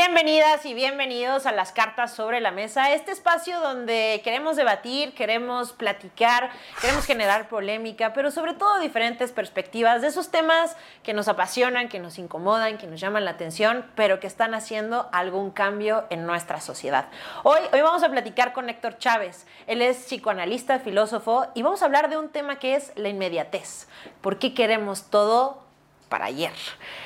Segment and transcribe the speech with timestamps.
[0.00, 5.72] Bienvenidas y bienvenidos a las cartas sobre la mesa, este espacio donde queremos debatir, queremos
[5.72, 11.88] platicar, queremos generar polémica, pero sobre todo diferentes perspectivas de esos temas que nos apasionan,
[11.88, 16.26] que nos incomodan, que nos llaman la atención, pero que están haciendo algún cambio en
[16.26, 17.08] nuestra sociedad.
[17.42, 21.86] Hoy, hoy vamos a platicar con Héctor Chávez, él es psicoanalista, filósofo, y vamos a
[21.86, 23.88] hablar de un tema que es la inmediatez.
[24.20, 25.67] ¿Por qué queremos todo
[26.08, 26.52] para ayer.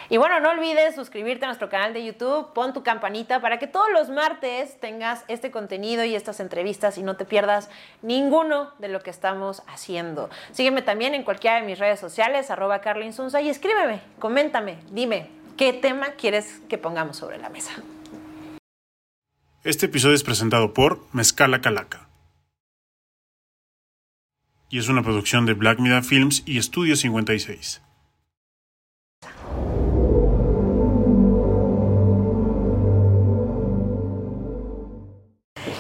[0.09, 3.67] Y bueno, no olvides suscribirte a nuestro canal de YouTube, pon tu campanita para que
[3.67, 7.71] todos los martes tengas este contenido y estas entrevistas y no te pierdas
[8.03, 10.31] ninguno de lo que estamos haciendo.
[10.53, 15.73] Sígueme también en cualquiera de mis redes sociales, arroba Carlinsunza, y escríbeme, coméntame, dime qué
[15.73, 17.73] tema quieres que pongamos sobre la mesa.
[19.65, 22.09] Este episodio es presentado por Mezcala Calaca.
[24.69, 27.83] Y es una producción de Black Media Films y Estudio 56.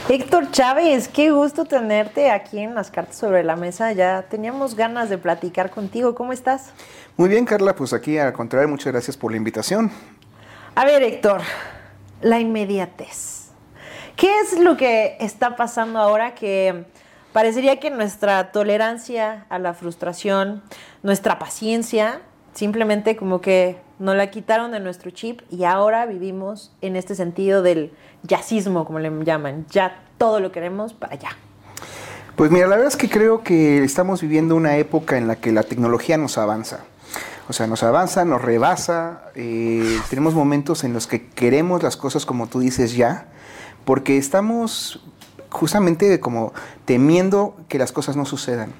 [0.09, 3.93] Héctor Chávez, qué gusto tenerte aquí en las cartas sobre la mesa.
[3.93, 6.17] Ya teníamos ganas de platicar contigo.
[6.17, 6.73] ¿Cómo estás?
[7.17, 7.77] Muy bien, Carla.
[7.77, 9.93] Pues aquí, al contrario, muchas gracias por la invitación.
[10.75, 11.43] A ver, Héctor,
[12.21, 13.51] la inmediatez.
[14.17, 16.85] ¿Qué es lo que está pasando ahora que
[17.33, 20.65] parecería que nuestra tolerancia a la frustración,
[21.05, 22.21] nuestra paciencia,
[22.55, 27.63] simplemente como que nos la quitaron de nuestro chip y ahora vivimos en este sentido
[27.63, 29.67] del yacismo, como le llaman.
[29.71, 31.31] Ya todo lo queremos para allá.
[32.37, 35.53] Pues mira, la verdad es que creo que estamos viviendo una época en la que
[35.53, 36.81] la tecnología nos avanza.
[37.49, 39.25] O sea, nos avanza, nos rebasa.
[39.35, 43.27] Eh, tenemos momentos en los que queremos las cosas como tú dices ya,
[43.85, 45.05] porque estamos
[45.51, 46.53] justamente como
[46.85, 48.73] temiendo que las cosas no sucedan.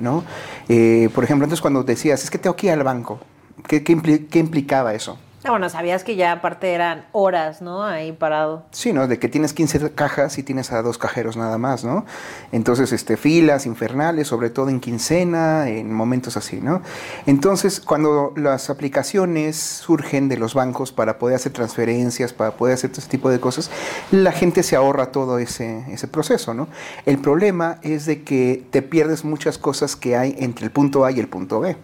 [0.00, 0.24] ¿No?
[0.68, 3.20] Eh, por ejemplo, antes cuando decías, es que tengo que ir al banco,
[3.66, 5.18] ¿qué, qué implicaba eso?
[5.48, 7.84] Bueno, sabías que ya aparte eran horas, ¿no?
[7.84, 8.64] Ahí parado.
[8.72, 9.06] Sí, ¿no?
[9.06, 12.04] De que tienes 15 cajas y tienes a dos cajeros nada más, ¿no?
[12.52, 16.82] Entonces, este, filas infernales, sobre todo en quincena, en momentos así, ¿no?
[17.26, 22.90] Entonces, cuando las aplicaciones surgen de los bancos para poder hacer transferencias, para poder hacer
[22.90, 23.70] todo ese tipo de cosas,
[24.10, 26.68] la gente se ahorra todo ese, proceso, ¿no?
[27.04, 31.12] El problema es de que te pierdes muchas cosas que hay entre el punto A
[31.12, 31.76] y el punto B.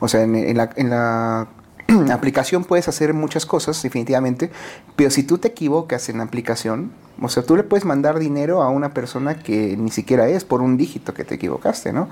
[0.00, 0.56] O sea, en
[0.90, 1.48] la
[2.10, 4.50] aplicación puedes hacer muchas cosas, definitivamente,
[4.96, 8.62] pero si tú te equivocas en la aplicación, o sea, tú le puedes mandar dinero
[8.62, 12.08] a una persona que ni siquiera es por un dígito que te equivocaste, ¿no?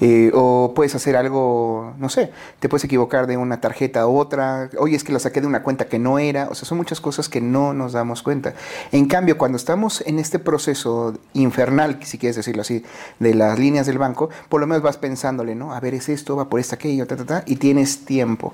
[0.00, 4.68] Eh, o puedes hacer algo, no sé, te puedes equivocar de una tarjeta a otra,
[4.78, 7.00] oye, es que la saqué de una cuenta que no era, o sea, son muchas
[7.00, 8.54] cosas que no nos damos cuenta.
[8.90, 12.84] En cambio, cuando estamos en este proceso infernal, si quieres decirlo así,
[13.20, 15.72] de las líneas del banco, por lo menos vas pensándole, ¿no?
[15.72, 18.52] A ver, es esto, va por esta, aquello, ta, ta, ta, y tienes tiempo.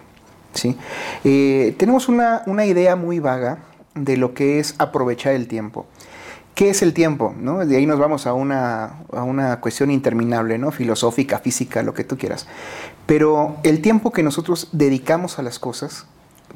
[1.24, 3.58] Eh, tenemos una, idea muy vaga
[3.94, 5.86] de lo que es aprovechar el tiempo.
[6.54, 7.34] ¿Qué es el tiempo?
[7.38, 7.64] ¿no?
[7.64, 10.72] De ahí nos vamos a una, a una cuestión interminable, ¿no?
[10.72, 12.48] filosófica, física, lo que tú quieras.
[13.06, 16.06] Pero el tiempo que nosotros dedicamos a las cosas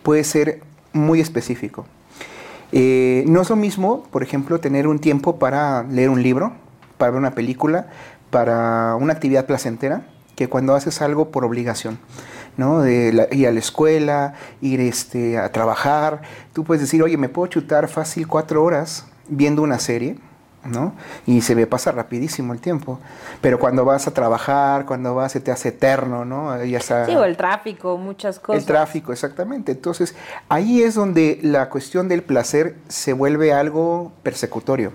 [0.02, 1.86] puede ser muy específico.
[2.72, 6.52] Eh, no es lo mismo, por ejemplo, tener un tiempo para leer un libro,
[6.96, 7.88] para ver una película,
[8.30, 11.98] para una actividad placentera, que cuando haces algo por obligación.
[12.56, 12.82] ¿No?
[12.82, 16.22] De ir a la escuela, ir este, a trabajar.
[16.52, 20.16] Tú puedes decir, oye, me puedo chutar fácil cuatro horas viendo una serie,
[20.64, 20.94] ¿no?
[21.26, 23.00] Y se me pasa rapidísimo el tiempo.
[23.40, 26.62] Pero cuando vas a trabajar, cuando vas, se te hace eterno, ¿no?
[26.64, 28.62] Ya está, sí, o el tráfico, muchas cosas.
[28.62, 29.72] El tráfico, exactamente.
[29.72, 30.14] Entonces,
[30.48, 34.92] ahí es donde la cuestión del placer se vuelve algo persecutorio.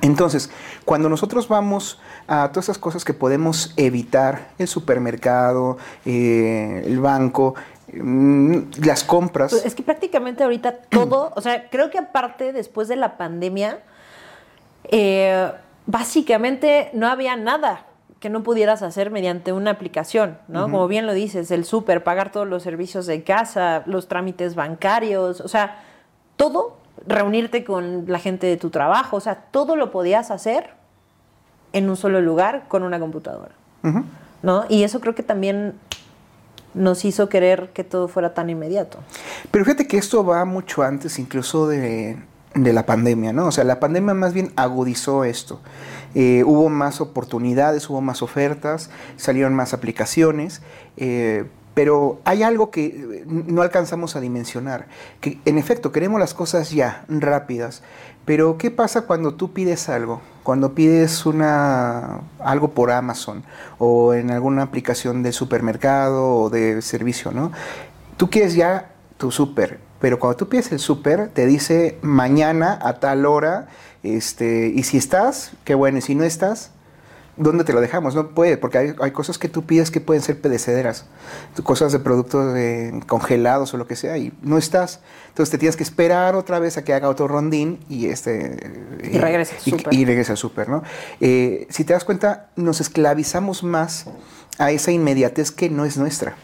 [0.00, 0.50] Entonces,
[0.84, 7.54] cuando nosotros vamos a todas esas cosas que podemos evitar, el supermercado, eh, el banco,
[7.92, 9.52] mm, las compras.
[9.52, 13.80] Pues es que prácticamente ahorita todo, o sea, creo que aparte después de la pandemia,
[14.84, 15.50] eh,
[15.86, 17.86] básicamente no había nada
[18.20, 20.64] que no pudieras hacer mediante una aplicación, ¿no?
[20.64, 25.40] Como bien lo dices, el súper, pagar todos los servicios de casa, los trámites bancarios,
[25.40, 25.82] o sea,
[26.36, 26.76] todo,
[27.06, 30.70] reunirte con la gente de tu trabajo, o sea, todo lo podías hacer
[31.72, 33.54] en un solo lugar con una computadora.
[34.42, 34.64] ¿No?
[34.68, 35.74] Y eso creo que también
[36.74, 38.98] nos hizo querer que todo fuera tan inmediato.
[39.50, 42.18] Pero fíjate que esto va mucho antes incluso de,
[42.54, 43.46] la pandemia, ¿no?
[43.46, 45.60] O sea, la pandemia más bien agudizó esto.
[46.14, 50.60] Eh, hubo más oportunidades, hubo más ofertas, salieron más aplicaciones,
[50.96, 51.46] eh,
[51.80, 54.88] pero hay algo que no alcanzamos a dimensionar,
[55.22, 57.82] que en efecto queremos las cosas ya, rápidas,
[58.26, 60.20] pero ¿qué pasa cuando tú pides algo?
[60.42, 63.44] Cuando pides una, algo por Amazon
[63.78, 67.50] o en alguna aplicación de supermercado o de servicio, ¿no?
[68.18, 73.00] Tú quieres ya tu súper pero cuando tú pides el súper, te dice mañana a
[73.00, 73.68] tal hora,
[74.02, 76.72] este, y si estás, qué bueno, y si no estás,
[77.40, 78.14] ¿dónde te lo dejamos?
[78.14, 81.06] No puede, porque hay, hay cosas que tú pides que pueden ser pedecederas,
[81.62, 85.00] cosas de productos de congelados o lo que sea, y no estás.
[85.28, 88.70] Entonces te tienes que esperar otra vez a que haga otro rondín y este
[89.02, 89.94] y regresa al y, súper.
[89.94, 90.82] y regresa súper, ¿no?
[91.20, 94.06] Eh, si te das cuenta, nos esclavizamos más
[94.58, 96.36] a esa inmediatez que no es nuestra.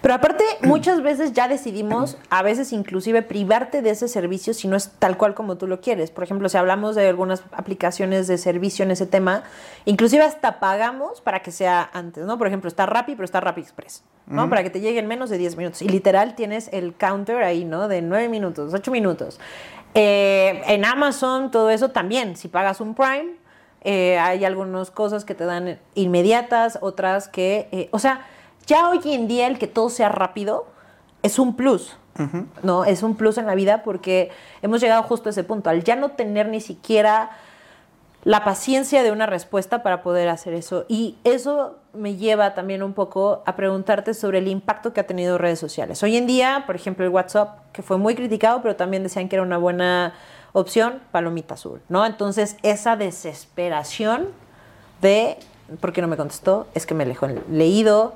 [0.00, 4.76] Pero aparte, muchas veces ya decidimos, a veces inclusive privarte de ese servicio si no
[4.76, 6.10] es tal cual como tú lo quieres.
[6.10, 9.42] Por ejemplo, si hablamos de algunas aplicaciones de servicio en ese tema,
[9.84, 12.38] inclusive hasta pagamos para que sea antes, ¿no?
[12.38, 14.48] Por ejemplo, está Rappi, pero está Rappi Express, ¿no?
[14.48, 15.82] Para que te llegue en menos de 10 minutos.
[15.82, 17.88] Y literal tienes el counter ahí, ¿no?
[17.88, 19.40] De 9 minutos, 8 minutos.
[19.94, 23.34] Eh, en Amazon, todo eso también, si pagas un Prime,
[23.82, 28.26] eh, hay algunas cosas que te dan inmediatas, otras que, eh, o sea,
[28.68, 30.66] ya hoy en día el que todo sea rápido
[31.22, 31.96] es un plus,
[32.62, 32.84] ¿no?
[32.84, 34.30] Es un plus en la vida porque
[34.62, 37.30] hemos llegado justo a ese punto, al ya no tener ni siquiera
[38.24, 40.84] la paciencia de una respuesta para poder hacer eso.
[40.86, 45.38] Y eso me lleva también un poco a preguntarte sobre el impacto que ha tenido
[45.38, 46.02] redes sociales.
[46.02, 49.36] Hoy en día, por ejemplo, el WhatsApp, que fue muy criticado, pero también decían que
[49.36, 50.12] era una buena
[50.52, 52.04] opción, palomita azul, ¿no?
[52.04, 54.28] Entonces, esa desesperación
[55.00, 55.38] de,
[55.80, 56.66] ¿por qué no me contestó?
[56.74, 58.14] Es que me dejó leído.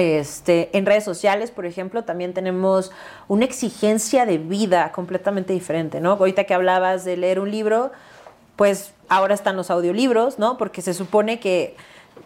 [0.00, 2.90] Este, en redes sociales, por ejemplo, también tenemos
[3.28, 6.12] una exigencia de vida completamente diferente, ¿no?
[6.12, 7.92] Ahorita que hablabas de leer un libro,
[8.56, 10.56] pues ahora están los audiolibros, ¿no?
[10.56, 11.76] Porque se supone que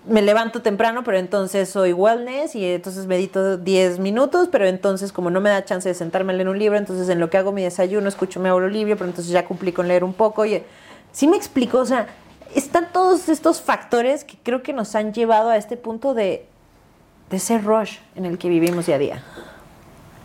[0.06, 5.30] me levanto temprano, pero entonces soy wellness y entonces medito 10 minutos, pero entonces como
[5.30, 7.50] no me da chance de sentarme a leer un libro, entonces en lo que hago
[7.50, 10.46] mi desayuno escucho mi audiolibro, pero entonces ya cumplí con leer un poco.
[10.46, 10.62] Y
[11.10, 12.06] sí me explico, o sea,
[12.54, 16.46] están todos estos factores que creo que nos han llevado a este punto de,
[17.34, 19.22] de ese rush en el que vivimos día a día.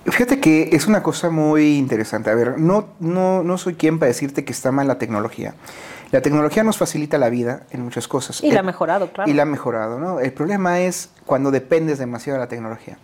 [0.06, 2.29] Fíjate que es una cosa muy interesante.
[2.29, 5.56] A ver, no, no, no soy quien para decirte que está mal la tecnología.
[6.11, 8.41] La tecnología nos facilita la vida en muchas cosas.
[8.44, 9.29] Y la ha El- mejorado, claro.
[9.29, 10.19] Y la ha mejorado, ¿no?
[10.19, 12.97] El problema es cuando dependes demasiado de la tecnología.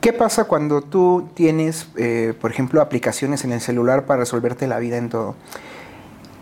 [0.00, 4.78] ¿Qué pasa cuando tú tienes, eh, por ejemplo, aplicaciones en el celular para resolverte la
[4.78, 5.34] vida en todo?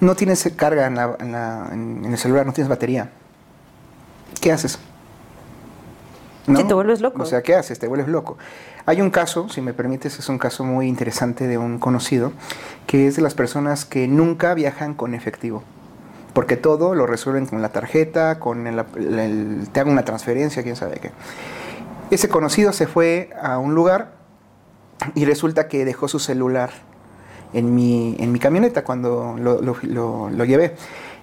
[0.00, 3.10] No tienes carga en, la- en la- en el celular, no tienes batería.
[4.40, 4.78] ¿Qué haces?
[6.46, 7.22] Sí, te vuelves loco.
[7.22, 7.78] O sea, ¿qué haces?
[7.78, 8.36] Te vuelves loco.
[8.86, 12.32] Hay un caso, si me permites, es un caso muy interesante de un conocido,
[12.86, 15.62] que es de las personas que nunca viajan con efectivo.
[16.34, 20.76] Porque todo lo resuelven con la tarjeta, con el, el- te hago una transferencia, quién
[20.76, 21.12] sabe qué.
[22.10, 24.12] Ese conocido se fue a un lugar
[25.14, 26.70] y resulta que dejó su celular
[27.52, 30.74] en mi, en mi camioneta cuando lo, lo- lo- lo llevé.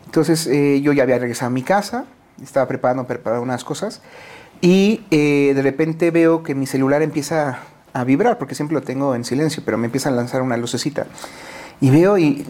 [0.06, 2.06] Entonces eh, yo ya había regresado a mi casa,
[2.42, 4.02] estaba preparando, preparando unas cosas
[4.62, 7.60] y eh, de repente veo que mi celular empieza
[7.94, 11.08] a vibrar, porque siempre lo tengo en silencio, pero me empieza a lanzar una lucecita.
[11.82, 12.46] Y veo y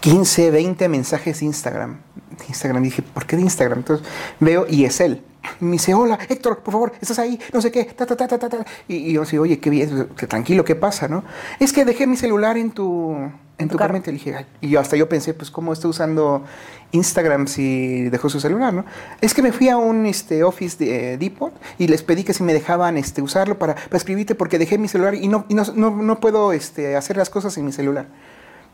[0.00, 2.00] 15, 20 mensajes de Instagram.
[2.38, 3.78] De Instagram, dije, ¿por qué de Instagram?
[3.78, 4.06] Entonces
[4.40, 5.22] veo y es él.
[5.60, 8.28] Y me dice, hola, Héctor, por favor, estás ahí, no sé qué, ta, ta, ta,
[8.28, 8.64] ta, ta, ta.
[8.88, 11.24] Y, y yo así, oye, qué bien, tranquilo, ¿qué pasa, no?
[11.58, 13.16] Es que dejé mi celular en tu,
[13.58, 13.94] en tu tu carro.
[13.94, 16.44] Le dije, y yo hasta yo pensé, pues, ¿cómo está usando
[16.92, 18.84] Instagram si dejó su celular, no?
[19.20, 22.34] Es que me fui a un este, Office de, eh, Depot y les pedí que
[22.34, 25.54] si me dejaban este, usarlo para, para escribirte porque dejé mi celular y no, y
[25.54, 28.06] no, no, no puedo este, hacer las cosas en mi celular.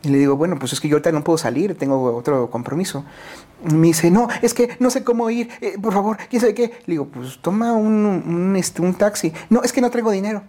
[0.03, 3.05] Y le digo, bueno, pues es que yo ahorita no puedo salir, tengo otro compromiso.
[3.65, 6.67] Me dice, no, es que no sé cómo ir, eh, por favor, quién sabe qué.
[6.87, 9.33] Le digo, pues toma un, un, este, taxi.
[9.51, 10.43] No, es que no traigo dinero.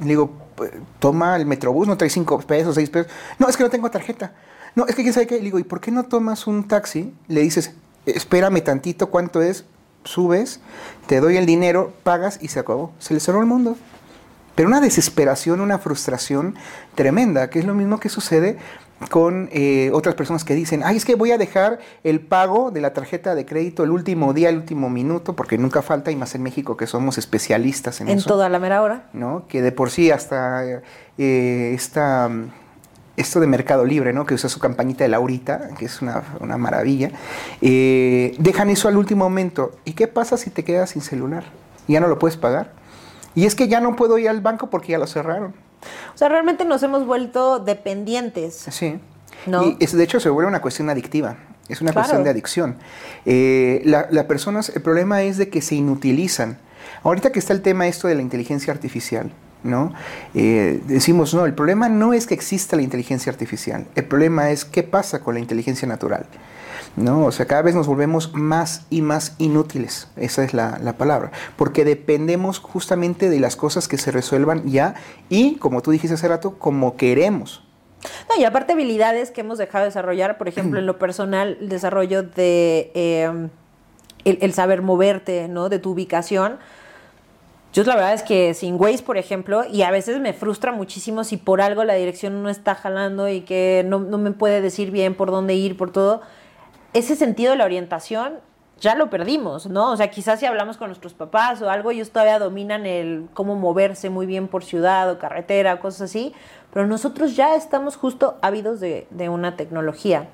[0.00, 3.10] Le digo, "Pues, toma el metrobús, no trae cinco pesos, seis pesos.
[3.38, 4.32] No, es que no tengo tarjeta.
[4.74, 5.36] No, es que quién sabe qué.
[5.36, 7.14] Le digo, ¿y por qué no tomas un taxi?
[7.28, 7.74] Le dices,
[8.06, 9.64] espérame tantito, ¿cuánto es?
[10.04, 10.60] Subes,
[11.06, 12.92] te doy el dinero, pagas y se acabó.
[12.98, 13.76] Se le cerró el mundo.
[14.58, 16.56] Pero una desesperación, una frustración
[16.96, 18.58] tremenda, que es lo mismo que sucede
[19.08, 22.80] con eh, otras personas que dicen, ay, es que voy a dejar el pago de
[22.80, 26.34] la tarjeta de crédito el último día, el último minuto, porque nunca falta, y más
[26.34, 28.28] en México que somos especialistas en, en eso.
[28.28, 29.04] toda la mera hora.
[29.12, 29.44] ¿no?
[29.46, 30.64] Que de por sí hasta
[31.18, 32.28] eh, esta,
[33.16, 34.26] esto de Mercado Libre, ¿no?
[34.26, 37.12] Que usa su campañita de Laurita, que es una, una maravilla,
[37.60, 39.70] eh, dejan eso al último momento.
[39.84, 41.44] ¿Y qué pasa si te quedas sin celular?
[41.86, 42.76] ¿Ya no lo puedes pagar?
[43.38, 45.54] Y es que ya no puedo ir al banco porque ya lo cerraron.
[46.12, 48.66] O sea, realmente nos hemos vuelto dependientes.
[48.70, 48.98] Sí.
[49.46, 49.62] ¿No?
[49.64, 51.36] Y es, de hecho se vuelve una cuestión adictiva.
[51.68, 52.06] Es una Claro.
[52.06, 52.76] cuestión de adicción.
[53.26, 56.58] Eh, la- las personas, el problema es de que se inutilizan.
[57.04, 59.30] Ahorita que está el tema esto de la inteligencia artificial,
[59.62, 59.92] ¿no?
[60.34, 63.86] Eh, decimos, no, el problema no es que exista la inteligencia artificial.
[63.94, 66.26] El problema es qué pasa con la inteligencia natural.
[66.98, 67.24] ¿No?
[67.24, 71.32] O sea, cada vez nos volvemos más y más inútiles, esa es la, la, palabra,
[71.56, 74.94] porque dependemos justamente de las cosas que se resuelvan ya
[75.28, 77.62] y, como tú dijiste hace rato, como queremos.
[78.28, 81.68] No, y aparte habilidades que hemos dejado de desarrollar, por ejemplo, en lo personal, el
[81.68, 83.48] desarrollo de eh,
[84.24, 85.68] el, el, saber moverte, ¿no?
[85.68, 86.58] De tu ubicación.
[87.72, 91.22] Yo la verdad es que sin Waze, por ejemplo, y a veces me frustra muchísimo
[91.24, 94.90] si por algo la dirección no está jalando y que no, no me puede decir
[94.90, 96.22] bien por dónde ir, por todo.
[96.98, 98.40] Ese sentido de la orientación
[98.80, 99.92] ya lo perdimos, ¿no?
[99.92, 103.54] O sea, quizás si hablamos con nuestros papás o algo, ellos todavía dominan el cómo
[103.54, 106.34] moverse muy bien por ciudad o carretera, cosas así,
[106.72, 110.26] pero nosotros ya estamos justo ávidos de, de una tecnología.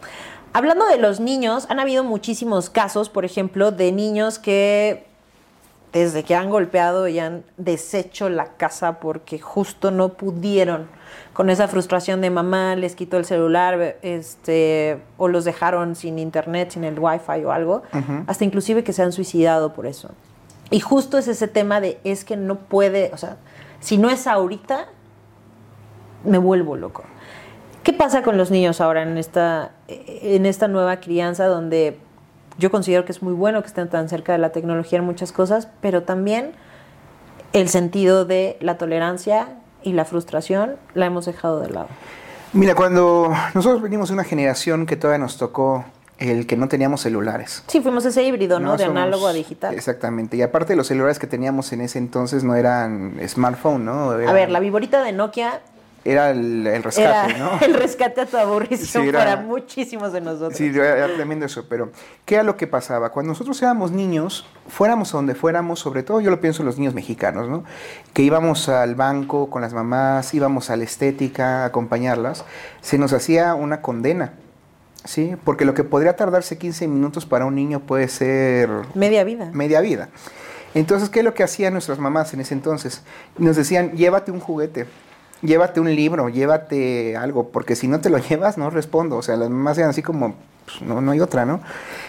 [0.54, 5.04] Hablando de los niños, han habido muchísimos casos, por ejemplo, de niños que
[5.92, 10.88] desde que han golpeado y han deshecho la casa porque justo no pudieron
[11.34, 16.70] con esa frustración de mamá les quitó el celular este o los dejaron sin internet,
[16.70, 18.24] sin el wifi o algo, uh -huh.
[18.28, 20.10] hasta inclusive que se han suicidado por eso.
[20.70, 23.36] Y justo es ese tema de es que no puede, o sea,
[23.80, 24.86] si no es ahorita
[26.24, 27.02] me vuelvo loco.
[27.82, 31.98] ¿Qué pasa con los niños ahora en esta en esta nueva crianza donde
[32.58, 35.32] yo considero que es muy bueno que estén tan cerca de la tecnología en muchas
[35.32, 36.52] cosas, pero también
[37.52, 39.48] el sentido de la tolerancia
[39.84, 41.88] y la frustración la hemos dejado de lado.
[42.52, 45.84] Mira, cuando nosotros venimos de una generación que todavía nos tocó
[46.18, 47.64] el que no teníamos celulares.
[47.66, 48.68] Sí, fuimos ese híbrido, ¿no?
[48.68, 49.74] no de somos, análogo a digital.
[49.74, 50.36] Exactamente.
[50.36, 54.14] Y aparte los celulares que teníamos en ese entonces no eran smartphone, ¿no?
[54.14, 55.60] Eran, a ver, la viborita de Nokia
[56.04, 57.58] era el, el rescate, era ¿no?
[57.62, 60.56] El rescate a tu aburrición sí, era, para muchísimos de nosotros.
[60.56, 61.66] Sí, era tremendo eso.
[61.68, 61.90] Pero,
[62.26, 63.10] ¿qué era lo que pasaba?
[63.10, 66.78] Cuando nosotros éramos niños, fuéramos a donde fuéramos, sobre todo yo lo pienso en los
[66.78, 67.64] niños mexicanos, ¿no?
[68.12, 72.44] Que íbamos al banco con las mamás, íbamos a la estética a acompañarlas,
[72.82, 74.34] se nos hacía una condena.
[75.04, 78.70] Sí, porque lo que podría tardarse 15 minutos para un niño puede ser...
[78.94, 79.50] Media vida.
[79.52, 80.08] Media vida.
[80.74, 83.02] Entonces, ¿qué es lo que hacían nuestras mamás en ese entonces?
[83.38, 84.86] Nos decían, llévate un juguete
[85.44, 89.16] llévate un libro, llévate algo, porque si no te lo llevas, no respondo.
[89.16, 90.34] O sea, las mamás eran así como,
[90.64, 91.60] pues, no, no hay otra, ¿no?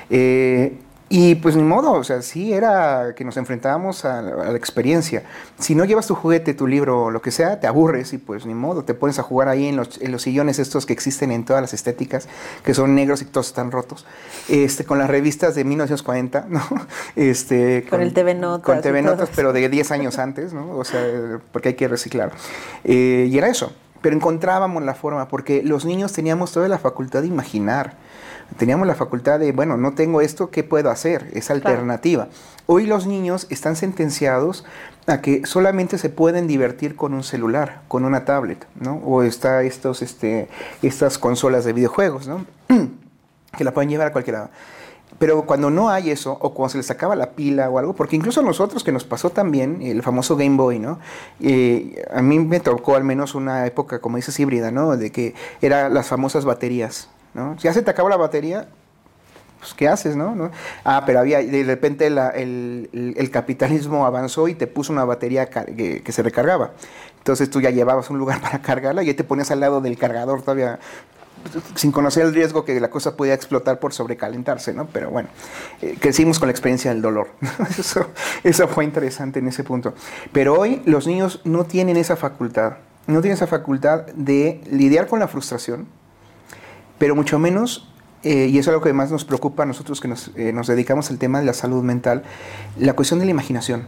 [0.10, 4.57] Eh, y pues ni modo, o sea, sí era que nos enfrentábamos a, a, la
[4.57, 5.21] experiencia.
[5.59, 8.55] Si no llevas tu juguete, tu libro, lo que sea, te aburres y pues ni
[8.55, 11.45] modo, te pones a jugar ahí en los, en los sillones estos que existen en
[11.45, 12.27] todas las estéticas,
[12.63, 14.07] que son negros y todos están rotos,
[14.50, 16.62] este, con las revistas de 1940, ¿no?
[17.15, 18.65] Este, con, con el TV Notas.
[18.65, 20.75] Con TV Notas, pero de 10 años antes, ¿no?
[20.75, 22.31] O sea, porque hay que reciclar.
[22.83, 27.21] Eh, y era eso, pero encontrábamos la forma, porque los niños teníamos toda la facultad
[27.21, 27.93] de imaginar
[28.58, 31.30] teníamos la facultad de, bueno, no tengo esto, ¿qué puedo hacer?
[31.34, 32.25] Es alternativa.
[32.25, 32.40] Claro.
[32.68, 34.66] Hoy los niños están sentenciados
[35.08, 38.96] a que solamente se pueden divertir con un celular, con una tablet, ¿no?
[39.06, 40.48] O está estos, este,
[40.82, 42.46] estas consolas de videojuegos, ¿no?
[43.58, 44.50] que la pueden llevar a cualquier lado.
[45.20, 48.16] Pero cuando no hay eso, o cuando se les acaba la pila o algo, porque
[48.16, 51.00] incluso a nosotros que nos pasó también, el famoso Game Boy, ¿no?
[51.40, 54.98] Eh, a mí me tocó al menos una época, como dices, híbrida, ¿no?
[54.98, 57.56] De que eran las famosas baterías, ¿no?
[57.58, 58.68] Ya se te acabó la batería,
[59.60, 60.34] pues ¿qué haces, no?
[60.34, 60.51] ¿no?
[60.84, 66.12] Ah, pero había, de repente el, capitalismo avanzó y te puso una batería que, que,
[66.12, 66.72] se recargaba.
[67.18, 69.98] Entonces tú ya llevabas un lugar para cargarla y ahí te ponías al lado del
[69.98, 70.80] cargador todavía
[71.75, 74.88] sin conocer el riesgo que la cosa podía explotar por sobrecalentarse, ¿no?
[74.88, 75.30] Pero bueno,
[75.82, 77.30] eh, crecimos con la experiencia del dolor.
[77.77, 78.08] Eso,
[78.44, 79.94] eso fue interesante en ese punto.
[80.32, 82.77] Pero hoy los niños no tienen esa facultad,
[83.08, 85.88] no tienen esa facultad de lidiar con la frustración,
[86.98, 87.88] pero mucho menos,
[88.24, 90.68] eh, y eso es lo que más nos preocupa a nosotros que nos, eh, nos,
[90.68, 92.24] dedicamos al tema de la salud mental,
[92.78, 93.84] la cuestión de la imaginación.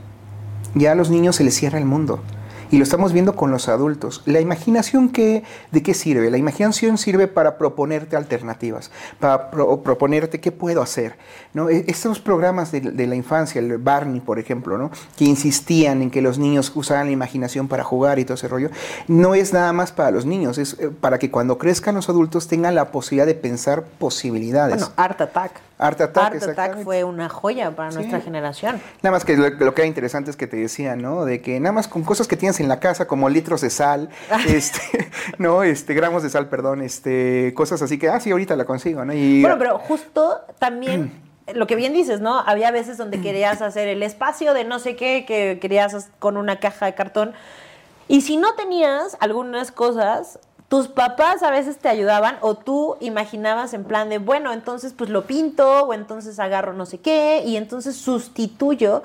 [0.75, 2.21] Ya a los niños se les cierra el mundo.
[2.71, 4.21] Y lo estamos viendo con los adultos.
[4.25, 6.29] La imaginación, ¿qué, ¿de qué sirve?
[6.29, 11.15] La imaginación sirve para proponerte alternativas, para pro, proponerte qué puedo hacer.
[11.53, 11.69] ¿no?
[11.69, 14.91] Estos programas de, de, la infancia, el Barney, por ejemplo, ¿no?
[15.15, 18.69] que insistían en que los niños usaran la imaginación para jugar y todo ese rollo,
[19.07, 22.47] no es nada más para los niños, es eh, para que cuando crezcan los adultos
[22.47, 24.77] tengan la posibilidad de pensar posibilidades.
[24.77, 25.66] Bueno, Art Attack.
[25.79, 27.97] Art Attack, Art Attack fue una joya para sí.
[27.97, 28.81] nuestra generación.
[29.03, 31.23] Nada más que lo, lo, que era interesante es que te decían, ¿no?
[31.25, 34.09] De que nada más con cosas que tienes en la casa, como litros de sal,
[34.47, 38.65] este, no, este, gramos de sal, perdón, este, cosas así que, ah, sí, ahorita la
[38.65, 39.13] consigo, ¿no?
[39.13, 41.11] Y, bueno, pero justo también
[41.53, 42.39] lo que bien dices, ¿no?
[42.39, 46.59] Había veces donde querías hacer el espacio de no sé qué, que querías con una
[46.59, 47.33] caja de cartón.
[48.07, 53.73] Y si no tenías algunas cosas, tus papás a veces te ayudaban o tú imaginabas
[53.73, 57.55] en plan de, bueno, entonces pues lo pinto o entonces agarro no sé qué y
[57.55, 59.01] entonces sustituyo,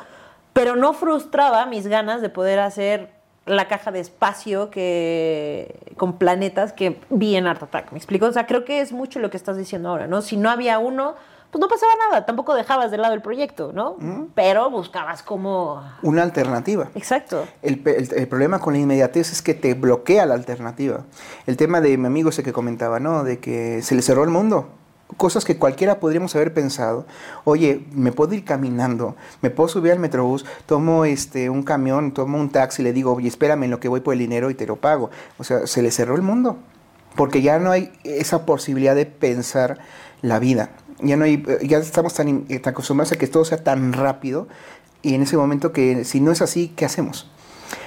[0.52, 3.10] pero no frustraba mis ganas de poder hacer
[3.46, 7.92] la caja de espacio que con planetas que vi en Art Attack.
[7.92, 8.26] ¿Me explico?
[8.26, 10.22] O sea, creo que es mucho lo que estás diciendo ahora, ¿no?
[10.22, 11.14] Si no había uno,
[11.52, 13.96] pues no pasaba nada, tampoco dejabas de lado el proyecto, ¿no?
[14.34, 15.82] Pero buscabas como...
[16.02, 16.88] Una alternativa.
[16.94, 17.44] Exacto.
[17.60, 21.02] El, el- el problema con la inmediatez es que te bloquea la alternativa.
[21.46, 23.22] El tema de mi amigo ese que comentaba, ¿no?
[23.22, 24.70] De que se le cerró el mundo.
[25.18, 27.04] Cosas que cualquiera podríamos haber pensado.
[27.44, 32.38] Oye, me puedo ir caminando, me puedo subir al metrobús, tomo este, un camión, tomo
[32.38, 34.66] un taxi, le digo, oye, espérame en lo que voy por el dinero y te
[34.66, 35.10] lo pago.
[35.36, 36.56] O sea, se le cerró el mundo.
[37.14, 39.76] Porque ya no hay esa posibilidad de pensar
[40.22, 40.70] la vida.
[41.02, 44.48] Ya no hay, ya estamos tan, in- tan acostumbrados a que todo sea tan rápido
[45.02, 47.28] y en ese momento que si no es así, ¿qué hacemos?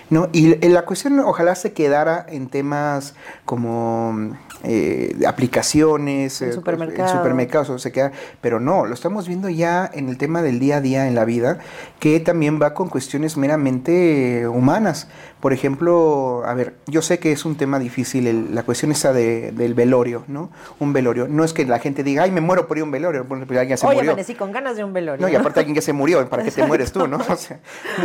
[0.09, 0.29] ¿No?
[0.33, 7.09] Y l- la cuestión ojalá se quedara en temas como eh, aplicaciones, En eh, supermercado.
[7.09, 10.59] en supermercados, o se queda, pero no, lo estamos viendo ya en el tema del
[10.59, 11.59] día a día en la vida,
[11.99, 15.07] que también va con cuestiones meramente humanas.
[15.39, 19.13] Por ejemplo, a ver, yo sé que es un tema difícil, el- la cuestión esa
[19.13, 20.49] de- del velorio, ¿no?
[20.79, 21.27] Un velorio.
[21.27, 23.59] No es que la gente diga, ay, me muero por ir a un velorio, porque
[23.59, 24.11] alguien se Oye, murió.
[24.11, 25.25] amanecí con ganas de un velorio.
[25.25, 27.17] No, y aparte alguien ya se murió, ¿para qué te mueres tú, no?
[27.29, 27.59] O sea,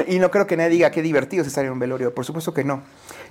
[0.07, 2.53] y no creo que nadie diga qué divertido es estar en un velorio, por supuesto
[2.53, 2.83] que no.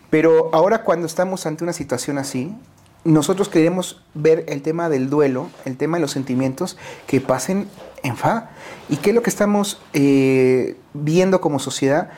[0.10, 2.56] Pero ahora cuando estamos ante una situación así,
[3.04, 6.78] nosotros queremos ver el tema del duelo, el tema de los sentimientos
[7.08, 7.68] que pasen
[8.04, 8.50] en fa.
[8.90, 12.10] ¿Y qué es lo que estamos eh, viendo como sociedad?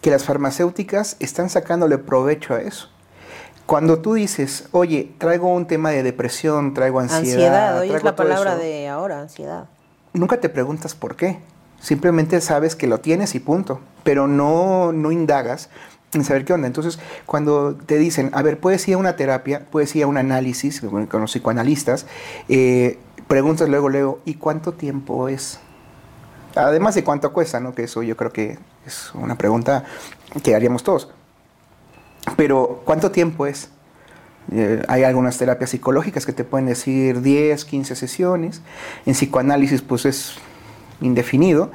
[0.00, 2.88] Que las farmacéuticas están sacándole provecho a eso.
[3.66, 8.04] Cuando tú dices, oye, traigo un tema de depresión, traigo ansiedad, Ansiedad, hoy es traigo
[8.06, 9.66] la todo palabra eso", de ahora, ansiedad.
[10.12, 11.38] nunca te preguntas por qué.
[11.80, 13.80] Simplemente sabes que lo tienes y punto.
[14.04, 15.68] Pero no, no indagas
[16.14, 16.66] en saber qué onda.
[16.66, 20.16] Entonces, cuando te dicen, a ver, puedes ir a una terapia, puedes ir a un
[20.16, 22.06] análisis con los psicoanalistas,
[22.48, 25.58] eh, preguntas luego, luego, ¿y cuánto tiempo es?
[26.54, 27.74] Además de cuánto cuesta, ¿no?
[27.74, 29.84] Que eso yo creo que es una pregunta
[30.42, 31.10] que haríamos todos.
[32.36, 33.70] Pero, ¿cuánto tiempo es?
[34.50, 38.60] Eh, hay algunas terapias psicológicas que te pueden decir 10, 15 sesiones.
[39.06, 40.34] En psicoanálisis, pues es
[41.00, 41.70] indefinido.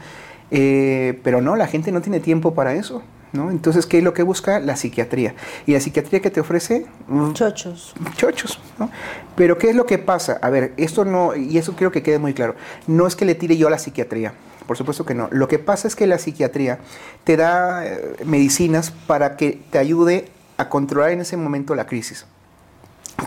[0.51, 3.01] Eh, pero no, la gente no tiene tiempo para eso.
[3.33, 3.51] ¿No?
[3.51, 4.59] Entonces, ¿qué es lo que busca?
[4.59, 5.35] La psiquiatría.
[5.65, 6.85] ¿Y la psiquiatría que te ofrece?
[7.07, 7.93] Mm, Chochos.
[8.15, 8.89] chochos, ¿no?
[9.35, 10.39] Pero ¿qué es lo que pasa?
[10.41, 12.55] A ver, esto no, y eso quiero que quede muy claro,
[12.87, 14.33] no es que le tire yo a la psiquiatría,
[14.65, 15.27] por supuesto que no.
[15.31, 16.79] Lo que pasa es que la psiquiatría
[17.23, 22.25] te da eh, medicinas para que te ayude a controlar en ese momento la crisis.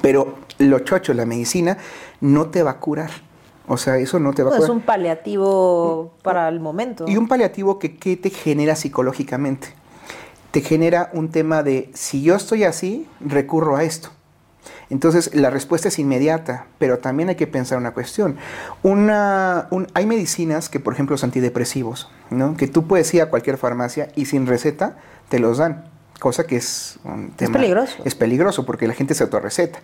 [0.02, 1.78] Pero los chochos, la medicina,
[2.20, 3.10] no te va a curar.
[3.66, 4.64] O sea, eso no te va a curar.
[4.64, 7.04] es un paliativo para el momento.
[7.06, 9.79] Y un paliativo que ¿qué te genera psicológicamente.
[10.50, 14.10] Te genera un tema de, si yo estoy así, recurro a esto.
[14.90, 18.36] Entonces, la respuesta es inmediata, pero también hay que pensar una cuestión.
[18.82, 22.56] Una, un- hay medicinas que, por ejemplo, los antidepresivos, ¿no?
[22.56, 24.96] que tú puedes ir a cualquier farmacia y sin receta
[25.28, 25.84] te los dan,
[26.18, 27.58] cosa que es un tema...
[27.58, 28.02] peligroso.
[28.04, 29.78] Es peligroso porque la gente se autorreceta.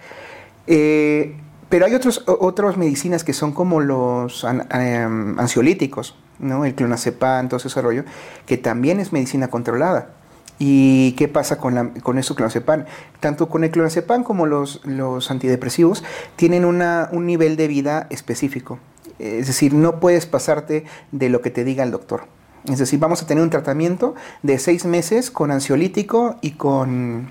[0.66, 1.36] Eh,
[1.68, 6.64] pero hay otros, otras medicinas que son como los an- em, ansiolíticos, ¿no?
[6.64, 8.04] el clonazepam, todo ese rollo,
[8.46, 10.10] que también es medicina controlada.
[10.58, 12.84] ¿Y qué pasa con, la, con eso clonazepam?
[13.20, 16.02] Tanto con el clonazepam como los, los antidepresivos
[16.36, 18.78] tienen una, un nivel de vida específico.
[19.18, 22.24] Es decir, no puedes pasarte de lo que te diga el doctor.
[22.68, 27.30] Es decir, vamos a tener un tratamiento de seis meses con ansiolítico y con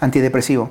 [0.00, 0.70] antidepresivo.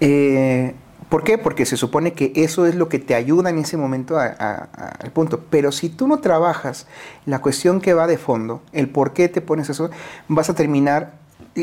[0.00, 0.74] Eh,
[1.08, 1.38] ¿Por qué?
[1.38, 5.44] Porque se supone que eso es lo que te ayuda en ese momento al punto.
[5.48, 6.86] Pero si tú no trabajas
[7.24, 9.88] la cuestión que va de fondo, el por qué te pones eso,
[10.28, 11.14] vas a terminar,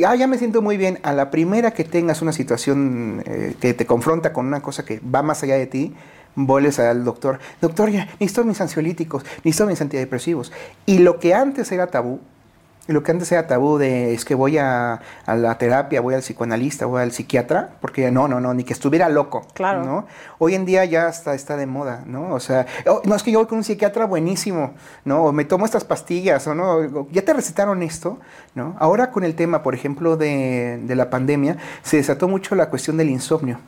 [0.04, 3.74] ah, ya me siento muy bien, a la primera que tengas una situación eh, que
[3.74, 5.94] te confronta con una cosa que va más allá de ti,
[6.36, 10.52] vuelves al doctor, doctor, ya, necesito mis ansiolíticos, necesito mis antidepresivos.
[10.86, 12.20] Y lo que antes era tabú,
[12.88, 16.22] lo que antes era tabú de es que voy a, a la terapia, voy al
[16.22, 19.48] psicoanalista, voy al psiquiatra, porque no, no, no, ni que estuviera loco.
[19.54, 19.84] Claro.
[19.84, 20.06] ¿no?
[20.38, 22.34] Hoy en día ya está, está de moda, ¿no?
[22.34, 25.24] O sea, oh, no es que yo voy con un psiquiatra buenísimo, ¿no?
[25.24, 28.20] O me tomo estas pastillas, o no, ya te recetaron esto,
[28.54, 28.76] ¿no?
[28.80, 32.98] Ahora con el tema, por ejemplo, de, de la pandemia, se desató mucho la cuestión
[32.98, 33.60] del insomnio.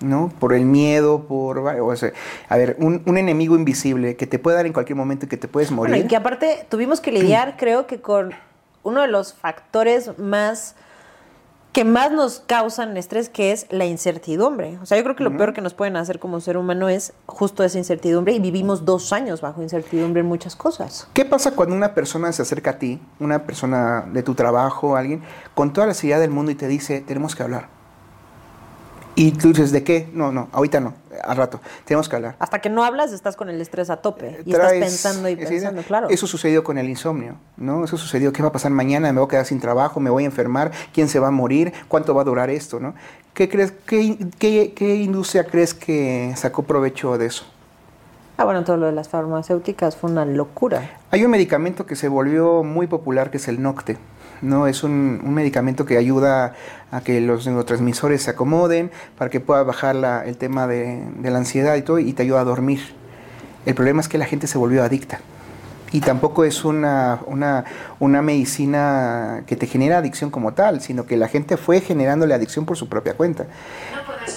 [0.00, 0.32] ¿no?
[0.38, 1.58] Por el miedo, por...
[1.58, 2.12] O sea,
[2.48, 5.36] a ver, un, un enemigo invisible que te puede dar en cualquier momento y que
[5.36, 5.92] te puedes morir.
[5.92, 8.32] Bueno, y que aparte tuvimos que lidiar, creo que con
[8.82, 10.74] uno de los factores más
[11.72, 14.78] que más nos causan estrés, que es la incertidumbre.
[14.82, 17.12] O sea, yo creo que lo peor que nos pueden hacer como ser humano es
[17.26, 21.06] justo esa incertidumbre y vivimos dos años bajo incertidumbre en muchas cosas.
[21.12, 25.22] ¿Qué pasa cuando una persona se acerca a ti, una persona de tu trabajo, alguien,
[25.54, 27.79] con toda la seriedad del mundo y te dice, tenemos que hablar?
[29.14, 30.08] Y tú dices, ¿de qué?
[30.14, 32.36] No, no, ahorita no, al rato, tenemos que hablar.
[32.38, 35.82] Hasta que no hablas, estás con el estrés a tope y estás pensando y pensando,
[35.82, 36.08] claro.
[36.08, 37.84] Eso sucedió con el insomnio, ¿no?
[37.84, 39.12] Eso sucedió, ¿qué va a pasar mañana?
[39.12, 40.00] ¿Me voy a quedar sin trabajo?
[40.00, 40.70] ¿Me voy a enfermar?
[40.92, 41.72] ¿Quién se va a morir?
[41.88, 42.94] ¿Cuánto va a durar esto, no?
[43.34, 47.44] ¿Qué, crees, qué, qué, qué industria crees que sacó provecho de eso?
[48.40, 50.98] Ah, bueno, todo lo de las farmacéuticas fue una locura.
[51.10, 53.98] Hay un medicamento que se volvió muy popular que es el Nocte.
[54.42, 54.66] ¿No?
[54.66, 56.54] Es un, medicamento que ayuda
[56.90, 61.30] a que los neurotransmisores se acomoden, para que pueda bajar la, el tema de, de,
[61.30, 62.80] la ansiedad y todo, y te ayuda a dormir.
[63.66, 65.20] El problema es que la gente se volvió adicta.
[65.92, 67.64] Y tampoco es una, una,
[67.98, 72.64] una medicina que te genera adicción como tal, sino que la gente fue generándole adicción
[72.64, 73.46] por su propia cuenta.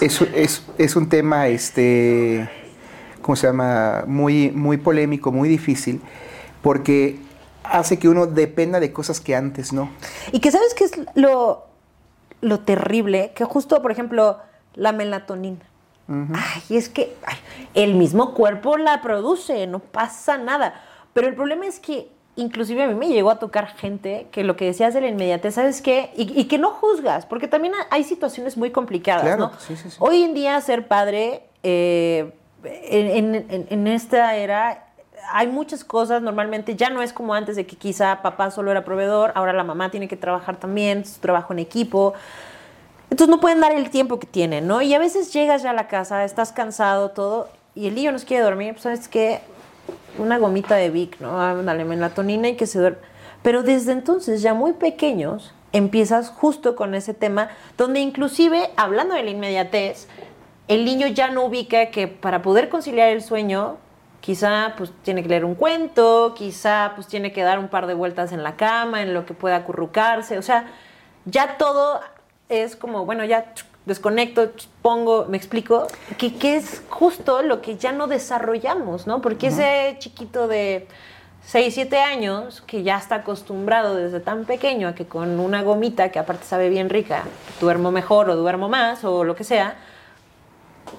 [0.00, 2.48] Es, es, es un tema, este,
[3.22, 4.04] ¿cómo se llama?
[4.08, 6.00] Muy, muy polémico, muy difícil,
[6.60, 7.20] porque
[7.64, 9.90] hace que uno dependa de cosas que antes no.
[10.32, 11.64] Y que sabes qué es lo,
[12.40, 14.38] lo terrible, que justo, por ejemplo,
[14.74, 15.60] la melatonina.
[16.06, 17.16] Ay, es que
[17.72, 20.82] el mismo cuerpo la produce, no pasa nada.
[21.14, 24.56] Pero el problema es que inclusive a mí me llegó a tocar gente que lo
[24.56, 26.10] que decías de la inmediatez, ¿sabes qué?
[26.16, 29.52] Y, que no juzgas, porque también hay situaciones muy complicadas, ¿no?
[29.98, 32.32] Hoy en día ser padre, eh,
[32.64, 34.88] en, esta era,
[35.32, 38.84] hay muchas cosas, normalmente ya no es como antes de que quizá papá solo era
[38.84, 42.14] proveedor, ahora la mamá tiene que trabajar también, su trabajo en equipo.
[43.10, 44.82] Entonces no pueden dar el tiempo que tienen, ¿no?
[44.82, 48.24] Y a veces llegas ya a la casa, estás cansado, todo, y el niño nos
[48.24, 49.40] quiere dormir, pues sabes qué,
[50.18, 51.40] una gomita de Vic, ¿no?
[51.40, 52.98] Ah, dale melatonina y que se duerme.
[53.42, 59.24] Pero desde entonces, ya muy pequeños, empiezas justo con ese tema, donde inclusive, hablando de
[59.24, 60.08] la inmediatez,
[60.68, 63.76] el niño ya no ubica que para poder conciliar el sueño,
[64.24, 67.92] quizá pues tiene que leer un cuento, quizá pues tiene que dar un par de
[67.92, 70.72] vueltas en la cama, en lo que pueda acurrucarse, o sea,
[71.26, 72.00] ya todo
[72.48, 73.52] es como, bueno, ya
[73.84, 79.20] desconecto, pongo, me explico, que, que, es justo lo que ya no desarrollamos, ¿no?
[79.20, 80.88] Porque ese chiquito de
[81.44, 86.08] 6, 7 años, que ya está acostumbrado desde tan pequeño a que con una gomita,
[86.08, 87.24] que aparte sabe bien rica,
[87.60, 89.76] duermo mejor o duermo más o lo que sea,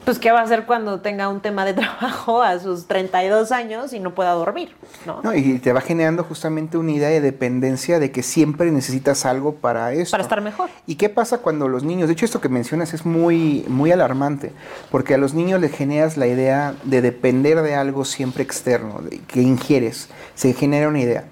[0.03, 3.93] pues qué va a hacer cuando tenga un tema de trabajo a sus 32 años
[3.93, 5.21] y no pueda dormir, ¿no?
[5.23, 9.55] no y te va generando justamente una idea de dependencia de que siempre necesitas algo
[9.55, 10.11] para eso.
[10.11, 10.69] Para estar mejor.
[10.87, 14.51] ¿Y qué pasa cuando los niños, de hecho esto que mencionas es muy, muy alarmante,
[14.91, 19.19] porque a los niños les generas la idea de depender de algo siempre externo, de,
[19.19, 21.25] que ingieres, se genera una idea.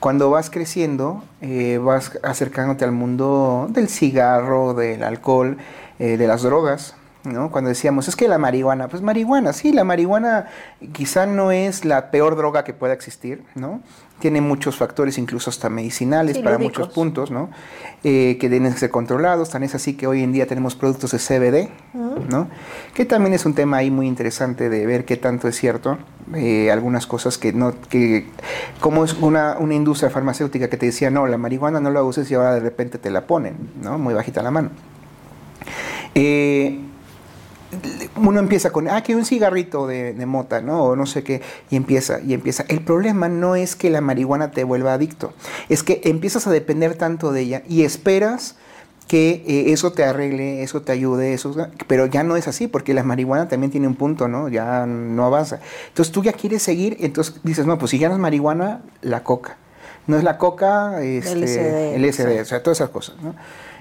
[0.00, 5.58] Cuando vas creciendo, eh, vas acercándote al mundo del cigarro, del alcohol,
[5.98, 7.50] eh, de las drogas, ¿no?
[7.50, 10.46] Cuando decíamos, es que la marihuana, pues marihuana, sí, la marihuana
[10.92, 13.82] quizá no es la peor droga que pueda existir, ¿no?
[14.18, 17.50] Tiene muchos factores, incluso hasta medicinales para muchos puntos, ¿no?
[18.02, 19.50] Eh, que deben ser controlados.
[19.50, 21.68] Tan es así que hoy en día tenemos productos de CBD,
[22.28, 22.48] ¿no?
[22.94, 25.98] Que también es un tema ahí muy interesante de ver qué tanto es cierto.
[26.34, 28.26] Eh, algunas cosas que no, que
[28.80, 32.28] como es una, una industria farmacéutica que te decía, no, la marihuana no la uses
[32.28, 33.98] y ahora de repente te la ponen, ¿no?
[33.98, 34.70] Muy bajita la mano.
[36.16, 36.80] Eh,
[38.16, 40.84] uno empieza con, ah, que un cigarrito de, mota, ¿no?
[40.84, 42.64] O no sé qué, y empieza, y empieza.
[42.68, 45.32] El problema no es que la marihuana te vuelva adicto,
[45.68, 48.56] es que empiezas a depender tanto de ella y esperas
[49.06, 51.54] que eh, eso te arregle, eso te ayude, eso,
[51.86, 54.48] pero ya no es así, porque la marihuana también tiene un punto, ¿no?
[54.48, 55.60] Ya no avanza.
[55.88, 59.24] Entonces tú ya quieres seguir, entonces dices, no, pues si ya no es marihuana, la
[59.24, 59.56] coca.
[60.06, 63.34] No es la coca, este, el SD, o sea, todas esas cosas, ¿no?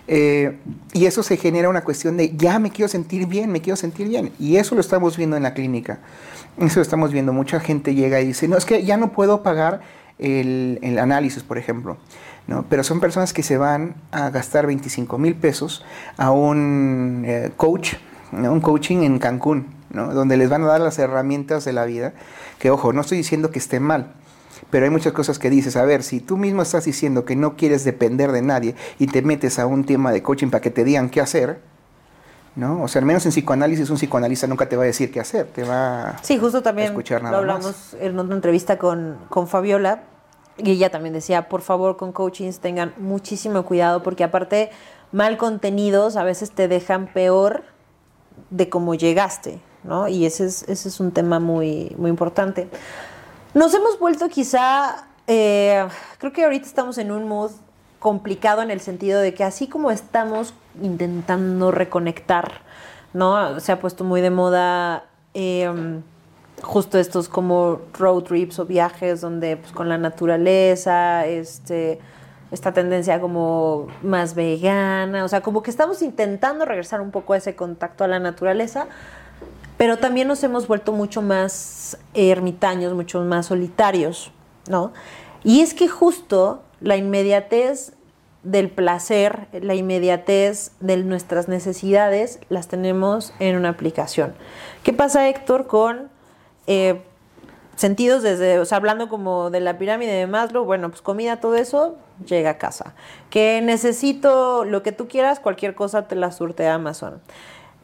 [0.08, 0.58] Eh,
[0.94, 4.08] y eso se genera una cuestión de ya me quiero sentir bien, me quiero sentir
[4.08, 4.32] bien.
[4.40, 6.00] Y eso lo estamos viendo en la clínica.
[6.60, 7.34] Eso lo estamos viendo.
[7.34, 9.82] Mucha gente llega y dice, no, es que ya no puedo pagar
[10.18, 11.98] el, el análisis, por ejemplo.
[12.48, 12.66] ¿no?
[12.70, 15.86] Pero son personas que se van a gastar 25 mil pesos
[16.18, 17.96] a un eh, coach,
[18.32, 20.14] un coaching en Cancún, ¿no?
[20.14, 22.14] donde les van a dar las herramientas de la vida.
[22.60, 24.14] Que ojo, no estoy diciendo que esté mal,
[24.70, 27.56] pero hay muchas cosas que dices, a ver, si tú mismo estás diciendo que no
[27.56, 30.84] quieres depender de nadie y te metes a un tema de coaching para que te
[30.84, 31.60] digan qué hacer,
[32.56, 32.84] ¿no?
[32.84, 35.46] O sea, al menos en psicoanálisis un psicoanalista nunca te va a decir qué hacer,
[35.48, 39.48] te va sí, justo también a escuchar nada lo hablamos en una entrevista con, con
[39.48, 40.04] Fabiola
[40.58, 44.72] y ella también decía, por favor, con coachings tengan muchísimo cuidado porque aparte
[45.12, 47.64] mal contenidos a veces te dejan peor
[48.50, 50.08] de cómo llegaste, ¿no?
[50.08, 52.70] Y ese es, ese es un tema muy, muy importante.
[53.58, 55.84] Nos hemos vuelto quizá, eh,
[56.20, 57.50] creo que ahorita estamos en un mood
[57.98, 62.62] complicado en el sentido de que así como estamos intentando reconectar,
[63.16, 63.60] ¿no?
[63.60, 66.04] Se ha puesto muy de moda em,
[66.62, 72.00] justo estos como road trips o viajes donde pues con la naturaleza, este
[72.52, 77.38] esta tendencia como más vegana, o sea, como que estamos intentando regresar un poco a
[77.38, 78.86] ese contacto a la naturaleza,
[79.78, 84.32] pero también nos hemos vuelto mucho más ermitaños, mucho más solitarios,
[84.68, 84.92] ¿no?
[85.44, 87.94] Y es que justo la inmediatez
[88.44, 94.34] del placer, la inmediatez de nuestras necesidades, las tenemos en una aplicación.
[94.84, 96.10] ¿Qué pasa, Héctor, con,
[96.66, 97.02] eh,
[97.76, 101.56] sentidos, desde, o sea, hablando como de la pirámide de Maslow, bueno, pues comida, todo
[101.56, 102.96] eso, llega a casa.
[103.30, 107.22] Que necesito lo que tú quieras, cualquier cosa te la surte Amazon.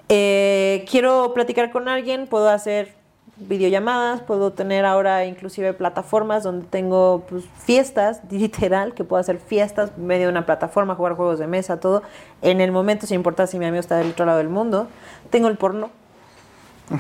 [0.10, 2.96] Eh, quiero platicar con alguien, puedo hacer
[3.38, 9.92] videollamadas, puedo tener ahora inclusive plataformas donde tengo pues, fiestas, literal, que puedo hacer fiestas
[9.98, 12.04] en medio de una plataforma, jugar juegos de mesa, todo,
[12.42, 14.88] en el momento, sin importar si mi amigo está del otro lado del mundo.
[15.30, 15.90] Tengo el porno,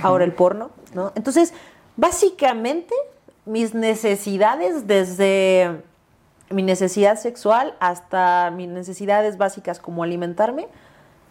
[0.02, 1.12] ahora el porno, ¿no?
[1.16, 1.54] Entonces,
[1.98, 2.96] básicamente,
[3.46, 5.82] mis necesidades desde
[6.50, 10.68] mi necesidad sexual hasta mis necesidades básicas como alimentarme,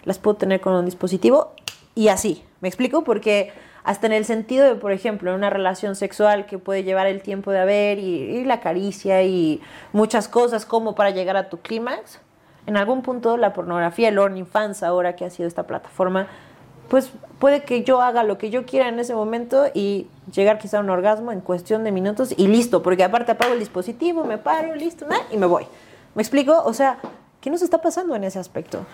[0.04, 1.52] las puedo tener con un dispositivo
[1.94, 2.42] y así.
[2.60, 3.04] ¿Me explico?
[3.04, 3.52] Porque
[3.84, 7.50] hasta en el sentido de, por ejemplo, una relación sexual que puede llevar el tiempo
[7.50, 9.60] de haber y, la caricia y
[9.92, 12.20] muchas cosas como para llegar a tu clímax,
[12.66, 16.28] en algún punto la pornografía, el OnlyFans ahora que ha sido esta plataforma,
[16.88, 20.78] pues puede que yo haga lo que yo quiera en ese momento y llegar quizá
[20.78, 24.38] a un orgasmo en cuestión de minutos y listo, porque aparte apago el dispositivo, me
[24.38, 25.66] paro, listo, y me voy.
[26.14, 26.62] ¿Me explico?
[26.64, 26.98] O sea,
[27.40, 28.84] ¿qué nos está pasando en ese aspecto?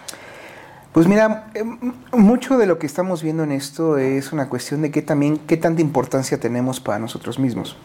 [0.92, 1.64] Pues mira, eh,
[2.12, 5.56] mucho de lo que estamos viendo en esto es una cuestión de qué también qué
[5.56, 7.76] tanta importancia tenemos para nosotros mismos.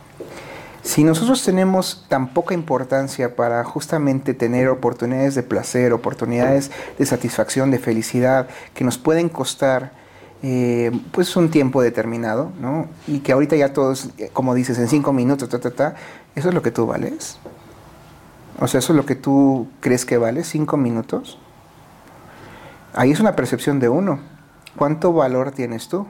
[0.84, 7.72] Si nosotros tenemos tan poca importancia para justamente tener oportunidades de placer, oportunidades de satisfacción,
[7.72, 9.94] de felicidad, que nos pueden costar
[10.42, 12.88] eh, pues un tiempo determinado, ¿no?
[13.08, 15.96] Y que ahorita ya todos, eh, como dices, en cinco minutos, ta, ta, ta,
[16.36, 17.38] ¿eso es lo que tú vales?
[18.60, 20.44] O sea, ¿eso es lo que tú crees que vale?
[20.44, 21.40] ¿Cinco minutos?
[22.94, 24.20] Ahí es una percepción de uno.
[24.76, 26.08] ¿Cuánto valor tienes tú?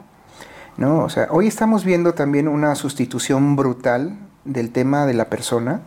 [0.76, 1.04] ¿No?
[1.04, 5.82] O sea, hoy estamos viendo también una sustitución brutal del tema de la persona,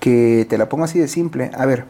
[0.00, 1.50] que te la pongo así de simple.
[1.56, 1.84] A ver,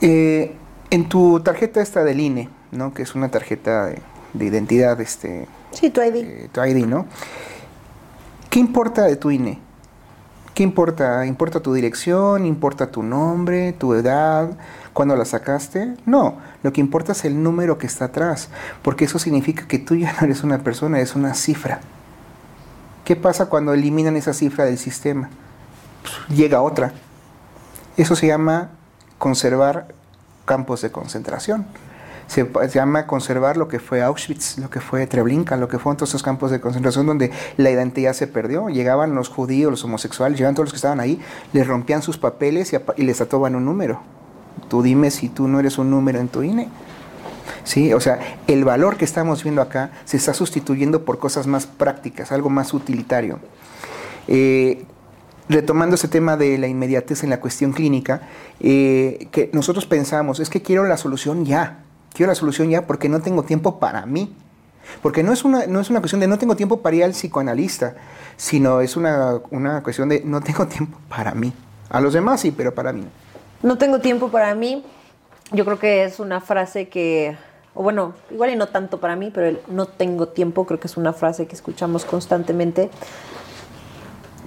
[0.00, 0.54] eh,
[0.90, 2.92] en tu tarjeta esta del INE, ¿no?
[2.92, 5.46] Que es una tarjeta de, identidad, este...
[5.70, 6.16] Sí, tu ID.
[6.16, 7.06] Eh, tu ID, ¿no?
[8.50, 9.58] ¿Qué importa de tu INE?
[10.54, 11.24] ¿Qué importa?
[11.24, 12.44] ¿Importa tu dirección?
[12.44, 13.72] ¿Importa tu nombre?
[13.72, 14.50] ¿Tu edad?
[14.92, 15.94] ¿Cuándo la sacaste?
[16.04, 18.50] No, lo que importa es el número que está atrás,
[18.82, 21.80] porque eso significa que tú ya no eres una persona, es una cifra.
[23.06, 25.30] ¿Qué pasa cuando eliminan esa cifra del sistema?
[26.02, 26.92] Pues, llega otra.
[27.96, 28.70] Eso se llama
[29.16, 29.88] conservar
[30.44, 31.64] campos de concentración.
[32.32, 36.08] Se, llama conservar lo que fue Auschwitz, lo que fue Treblinka, lo que fueron todos
[36.08, 38.70] esos campos de concentración donde la identidad se perdió.
[38.70, 41.20] Llegaban los judíos, los homosexuales, llegaban todos los que estaban ahí,
[41.52, 44.00] les rompían sus papeles y, les ataban un número.
[44.70, 46.70] Tú dime si tú no eres un número en tu INE.
[47.64, 47.92] ¿Sí?
[47.92, 52.32] O sea, el valor que estamos viendo acá se está sustituyendo por cosas más prácticas,
[52.32, 53.40] algo más utilitario.
[54.26, 54.86] Eh,
[55.50, 58.22] retomando ese tema de la inmediatez en la cuestión clínica,
[58.58, 61.80] eh, que nosotros pensamos, es que quiero la solución ya,
[62.12, 64.34] quiero la solución ya porque no tengo tiempo para mí.
[65.00, 67.12] Porque no es una, no es una cuestión de no tengo tiempo para ir al
[67.12, 67.94] psicoanalista,
[68.36, 71.52] sino es una, una cuestión de no tengo tiempo para mí.
[71.88, 73.22] A los demás sí, pero para mí no.
[73.62, 74.84] No tengo tiempo para mí.
[75.52, 77.36] Yo creo que es una frase que,
[77.74, 80.88] o bueno, igual y no tanto para mí, pero el no tengo tiempo creo que
[80.88, 82.90] es una frase que escuchamos constantemente.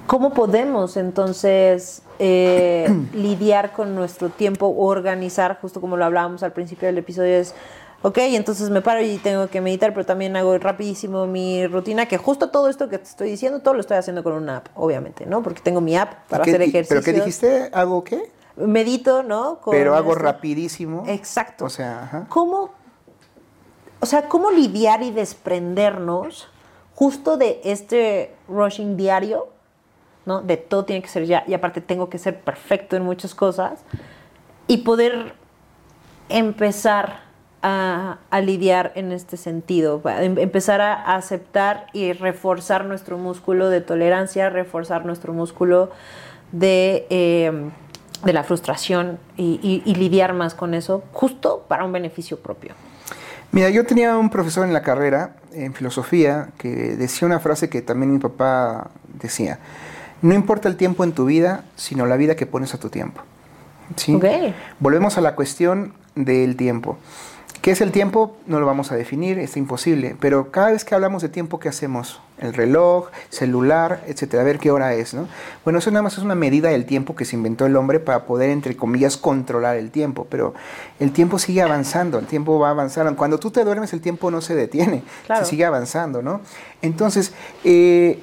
[0.08, 6.88] ¿Cómo podemos entonces eh, lidiar con nuestro tiempo organizar, justo como lo hablábamos al principio
[6.88, 7.54] del episodio, es,
[8.02, 12.18] ok, entonces me paro y tengo que meditar, pero también hago rapidísimo mi rutina, que
[12.18, 15.26] justo todo esto que te estoy diciendo, todo lo estoy haciendo con una app, obviamente,
[15.26, 15.44] ¿no?
[15.44, 16.88] Porque tengo mi app para hacer ejercicio.
[16.90, 17.70] ¿Pero qué dijiste?
[17.74, 18.32] ¿Hago qué?
[18.56, 19.60] medito, ¿no?
[19.70, 21.04] Pero hago rapidísimo.
[21.08, 21.66] Exacto.
[21.66, 22.72] O sea, ¿Cómo,
[24.00, 26.48] o sea, cómo lidiar y desprendernos
[26.94, 29.50] justo de este rushing diario,
[30.26, 30.42] ¿no?
[30.42, 33.84] De todo tiene que ser ya, y aparte tengo que ser perfecto en muchas cosas,
[34.68, 35.34] y poder
[36.30, 37.26] empezar
[37.62, 44.50] a, lidiar en este sentido, em, empezar a aceptar y reforzar nuestro músculo de tolerancia,
[44.50, 45.92] reforzar nuestro músculo
[46.52, 47.72] de...
[48.24, 52.74] De la frustración y, lidiar más con eso, justo para un beneficio propio.
[53.52, 57.82] Mira, yo tenía un profesor en la carrera, en filosofía, que decía una frase que
[57.82, 59.60] también mi papá decía,
[60.22, 63.22] no importa el tiempo en tu vida, sino la vida que pones a tu tiempo.
[63.96, 64.20] ¿Sí?
[64.80, 66.98] Volvemos a la cuestión del tiempo.
[67.66, 68.38] ¿Qué es el tiempo?
[68.46, 71.68] No lo vamos a definir, es imposible, pero cada vez que hablamos de tiempo, ¿qué
[71.68, 72.22] hacemos?
[72.38, 75.28] El reloj, celular, etcétera, a ver qué hora es, ¿no?
[75.64, 78.26] Bueno, eso nada más es una medida del tiempo que se inventó el hombre para
[78.26, 80.54] poder, entre comillas, controlar el tiempo, pero
[81.00, 83.16] el tiempo sigue avanzando, el tiempo va avanzando.
[83.16, 86.42] Cuando tú te duermes, el tiempo no se detiene, se sigue avanzando, ¿no?
[86.84, 88.20] Entonces, eh,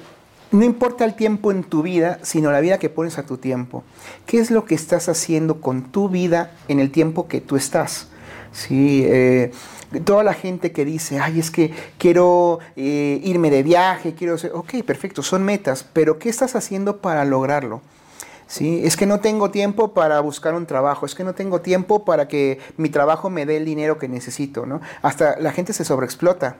[0.53, 3.83] no importa el tiempo en tu vida, sino la vida que pones a tu tiempo.
[4.27, 8.07] ¿Qué es lo que estás haciendo con tu vida en el tiempo que tú estás?
[8.51, 9.51] Sí, eh,
[10.05, 14.51] toda la gente que dice, ay, es que quiero eh, irme de viaje, quiero ser,
[14.53, 17.81] ok, perfecto, son metas, pero ¿qué estás haciendo para lograrlo?
[18.45, 18.81] ¿Sí?
[18.83, 22.27] Es que no tengo tiempo para buscar un trabajo, es que no tengo tiempo para
[22.27, 24.81] que mi trabajo me dé el dinero que necesito, ¿no?
[25.01, 26.57] Hasta la gente se sobreexplota.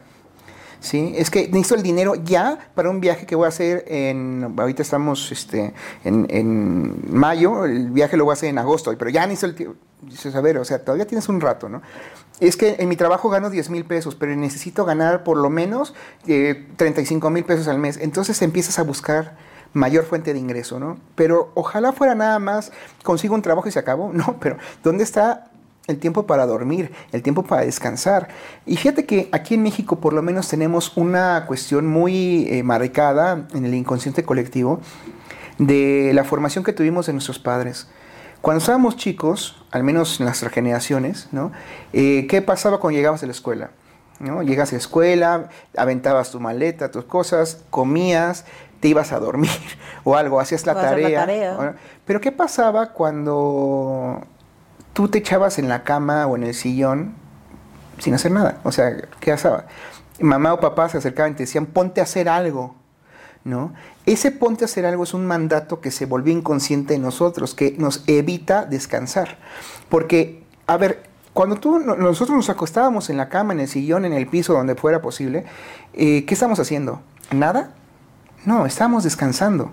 [0.83, 1.13] ¿Sí?
[1.15, 4.81] Es que necesito el dinero ya para un viaje que voy a hacer en, ahorita
[4.81, 9.25] estamos este, en, en mayo, el viaje lo voy a hacer en agosto, pero ya
[9.25, 9.77] necesito el tiempo.
[10.01, 11.81] Dices, a ver, o sea, todavía tienes un rato, ¿no?
[12.41, 15.93] Es que en mi trabajo gano 10 mil pesos, pero necesito ganar por lo menos
[16.27, 17.97] eh, 35 mil pesos al mes.
[18.01, 19.37] Entonces empiezas a buscar
[19.71, 20.97] mayor fuente de ingreso, ¿no?
[21.15, 25.45] Pero ojalá fuera nada más, consigo un trabajo y se acabó, no, pero ¿dónde está
[25.87, 28.29] el tiempo para dormir, el tiempo para descansar.
[28.65, 33.47] Y fíjate que aquí en México por lo menos tenemos una cuestión muy eh, marcada
[33.53, 34.79] en el inconsciente colectivo
[35.57, 37.87] de la formación que tuvimos de nuestros padres.
[38.41, 41.51] Cuando estábamos chicos, al menos en nuestras generaciones, ¿no?
[41.93, 43.71] Eh, ¿qué pasaba cuando llegabas a la escuela?
[44.19, 44.41] ¿no?
[44.43, 48.45] Llegas a la escuela, aventabas tu maleta, tus cosas, comías,
[48.79, 49.49] te ibas a dormir
[50.03, 51.09] o algo, hacías la tarea.
[51.09, 51.75] la tarea.
[52.05, 54.21] Pero ¿qué pasaba cuando
[54.93, 57.15] tú te echabas en la cama o en el sillón
[57.99, 58.59] sin hacer nada.
[58.63, 59.65] O sea, ¿qué pasaba?
[60.19, 62.75] Mamá o papá se acercaban y te decían, ponte a hacer algo.
[63.43, 63.73] ¿No?
[64.05, 67.75] Ese ponte a hacer algo es un mandato que se volvió inconsciente en nosotros, que
[67.77, 69.37] nos evita descansar.
[69.89, 71.03] Porque, a ver,
[71.33, 74.75] cuando tú, nosotros nos acostábamos en la cama, en el sillón, en el piso, donde
[74.75, 75.43] fuera posible,
[75.93, 77.01] eh, ¿qué estamos haciendo?
[77.31, 77.71] ¿Nada?
[78.45, 79.71] No, estamos descansando.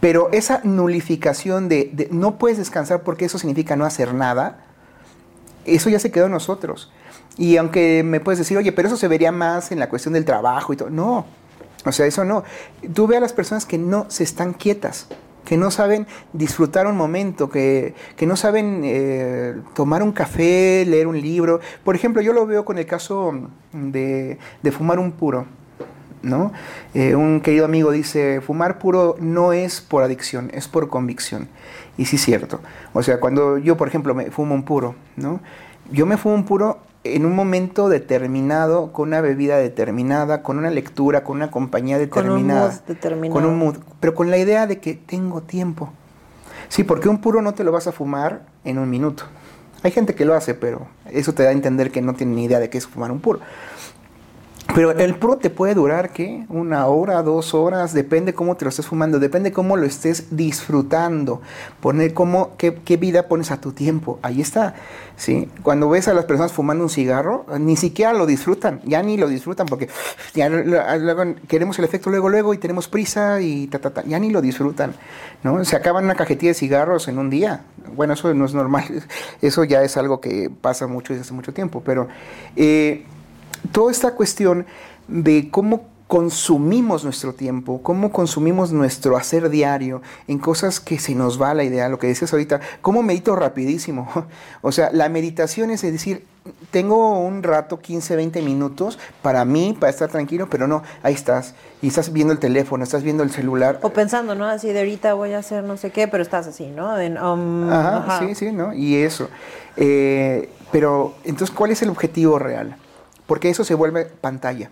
[0.00, 4.64] Pero esa nulificación de, no puedes descansar porque eso significa no hacer nada,
[5.64, 6.90] eso ya se quedó en nosotros.
[7.36, 10.24] Y aunque me puedes decir, oye, pero eso se vería más en la cuestión del
[10.24, 10.90] trabajo y todo.
[10.90, 11.26] No,
[11.84, 12.42] o sea, eso no.
[12.92, 15.06] Tú ve a las personas que no se están quietas,
[15.44, 21.20] que no saben disfrutar un momento, que, no saben eh, tomar un café, leer un
[21.20, 21.60] libro.
[21.84, 23.32] Por ejemplo, yo lo veo con el caso
[23.72, 24.38] de
[24.72, 25.46] fumar un puro.
[26.22, 26.52] ¿No?
[26.94, 31.48] Eh, un querido amigo dice, fumar puro no es por adicción, es por convicción.
[31.96, 32.60] Y sí es cierto.
[32.92, 35.40] O sea, cuando yo, por ejemplo, me fumo un puro, ¿no?
[35.90, 40.70] Yo me fumo un puro en un momento determinado, con una bebida determinada, con una
[40.70, 42.60] lectura, con una compañía determinada.
[42.60, 43.32] Con un mood determinado.
[43.40, 45.92] Con un mood, pero con la idea de que tengo tiempo.
[46.68, 49.24] Sí, porque un puro no te lo vas a fumar en un minuto.
[49.82, 52.44] Hay gente que lo hace, pero eso te da a entender que no tiene ni
[52.44, 53.40] idea de qué es fumar un puro.
[54.78, 56.46] Pero el pro te puede durar, ¿qué?
[56.48, 61.42] Una hora, dos horas, depende cómo te lo estés fumando, depende cómo lo estés disfrutando,
[61.80, 64.76] poner cómo, qué, vida pones a tu tiempo, ahí está,
[65.16, 65.48] ¿sí?
[65.64, 69.26] Cuando ves a las personas fumando un cigarro, ni siquiera lo disfrutan, ya ni lo
[69.26, 69.88] disfrutan porque
[70.32, 70.48] ya
[71.48, 74.40] queremos el efecto luego, luego y tenemos prisa y ta, ta, ta, ya ni lo
[74.40, 74.94] disfrutan,
[75.42, 75.64] ¿no?
[75.64, 77.64] Se acaban una cajetilla de cigarros en un día,
[77.96, 78.84] bueno, eso no es normal,
[79.42, 82.06] eso ya es algo que pasa mucho desde hace mucho tiempo, pero...
[82.54, 83.04] Eh,
[83.72, 84.66] toda esta cuestión
[85.08, 91.40] de cómo consumimos nuestro tiempo, cómo consumimos nuestro hacer diario en cosas que se nos
[91.40, 94.08] va la idea, lo que decías ahorita, cómo medito rapidísimo.
[94.62, 96.24] O sea, la meditación es decir,
[96.70, 101.54] tengo un rato, 15, 20 minutos para mí, para estar tranquilo, pero no, ahí estás,
[101.80, 103.78] y estás viendo el teléfono, estás viendo el celular.
[103.82, 104.46] O pensando, ¿no?
[104.46, 106.94] Así de ahorita voy a hacer no sé qué, pero estás así, ¿no?
[107.32, 108.72] Um, ajá, sí, sí, ¿no?
[108.72, 109.28] Y eso.
[109.76, 112.76] Eh, pero, entonces, ¿cuál es el objetivo real?
[113.28, 114.70] Porque eso se vuelve pantalla.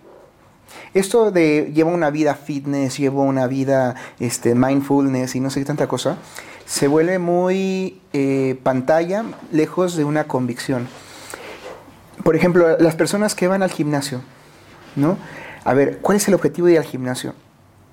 [0.95, 5.67] Esto de lleva una vida fitness, lleva una vida este, mindfulness y no sé qué
[5.67, 6.17] tanta cosa,
[6.65, 10.89] se vuelve muy eh, pantalla, lejos de una convicción.
[12.25, 14.23] Por ejemplo, las personas que van al gimnasio,
[14.97, 15.19] ¿no?
[15.65, 17.35] A ver, ¿cuál es el objetivo de ir al gimnasio?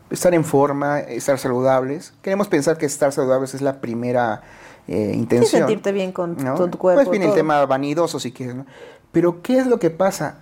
[0.10, 2.14] Estar en forma, estar saludables.
[2.22, 4.44] Queremos pensar que estar saludables es la primera
[4.88, 5.50] eh, intención.
[5.50, 7.02] Sí, sentirte bien con, tu cuerpo.
[7.02, 8.66] Pues viene el tema vanidoso si quieres, ¿no?
[9.12, 10.38] Pero ¿qué es lo que pasa?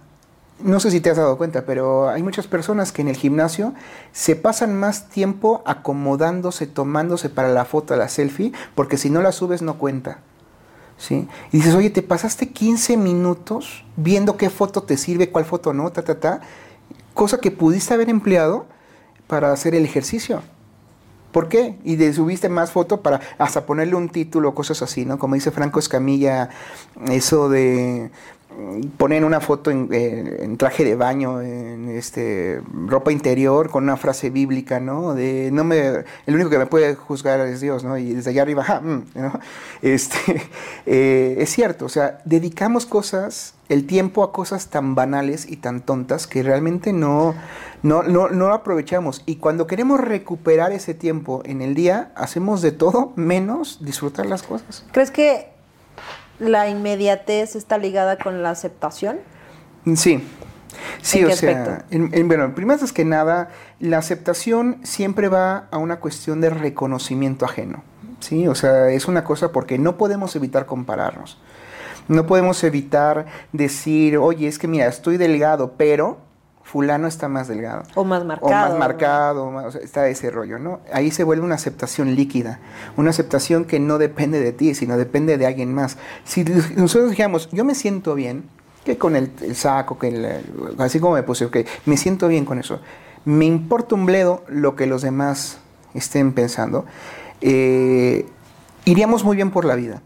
[0.63, 3.74] No sé si te has dado cuenta, pero hay muchas personas que en el gimnasio
[4.12, 9.32] se pasan más tiempo acomodándose, tomándose para la foto, la selfie, porque si no la
[9.32, 10.19] subes no cuenta.
[10.97, 11.28] ¿Sí?
[11.52, 15.91] Y dices, oye, te pasaste 15 minutos viendo qué foto te sirve, cuál foto no,
[15.91, 16.41] ta, ta, ta,
[17.15, 18.67] cosa que pudiste haber empleado
[19.26, 20.43] para hacer el ejercicio.
[21.32, 21.78] ¿Por qué?
[21.84, 25.17] Y de subiste más foto para hasta ponerle un título, cosas así, ¿no?
[25.17, 26.49] Como dice Franco Escamilla,
[27.09, 28.12] eso de
[28.97, 34.30] ponen una foto eh, en, traje de baño, en este ropa interior, con una frase
[34.30, 35.14] bíblica, ¿no?
[35.14, 37.97] De no me, el único que me puede juzgar es Dios, ¿no?
[37.97, 39.04] Y desde allá arriba, ja, mm".
[39.82, 40.18] Este,
[40.86, 45.82] eh, es cierto, o sea, dedicamos cosas, el tiempo a cosas tan banales y tan
[45.82, 47.34] tontas que realmente no,
[47.84, 49.24] no, no, no aprovechamos.
[49.26, 54.43] Y cuando queremos recuperar ese tiempo en el día, hacemos de todo menos disfrutar las
[54.43, 54.86] cosas.
[54.91, 55.51] ¿Crees que
[56.40, 59.20] la inmediatez está ligada con la aceptación?
[59.96, 60.24] Sí.
[61.02, 61.86] Sí, o sea,
[62.24, 67.84] bueno, primero es que nada, la aceptación siempre va a una cuestión de reconocimiento ajeno.
[68.20, 71.40] Sí, o sea, es una cosa porque no podemos evitar compararnos.
[72.08, 76.20] No podemos evitar decir, oye, es que mira, estoy delgado, pero
[76.72, 77.84] fulano está más delgado.
[77.95, 78.47] O más marcado.
[78.47, 80.80] O más marcado, o sea, está ese rollo, ¿no?
[80.93, 82.59] Ahí se vuelve una aceptación líquida,
[82.95, 85.97] una aceptación que no depende de ti, sino depende de alguien más.
[86.24, 86.45] Si
[86.78, 88.45] nosotros dijéramos, yo me siento bien,
[88.86, 90.43] que con el, saco, que el,
[90.78, 92.80] así como me puse, ok, me siento bien con eso.
[93.26, 95.59] Me importa un bledo lo que los demás
[95.93, 96.86] estén pensando.
[97.41, 98.26] Eh,
[98.86, 100.01] iríamos muy bien por la vida.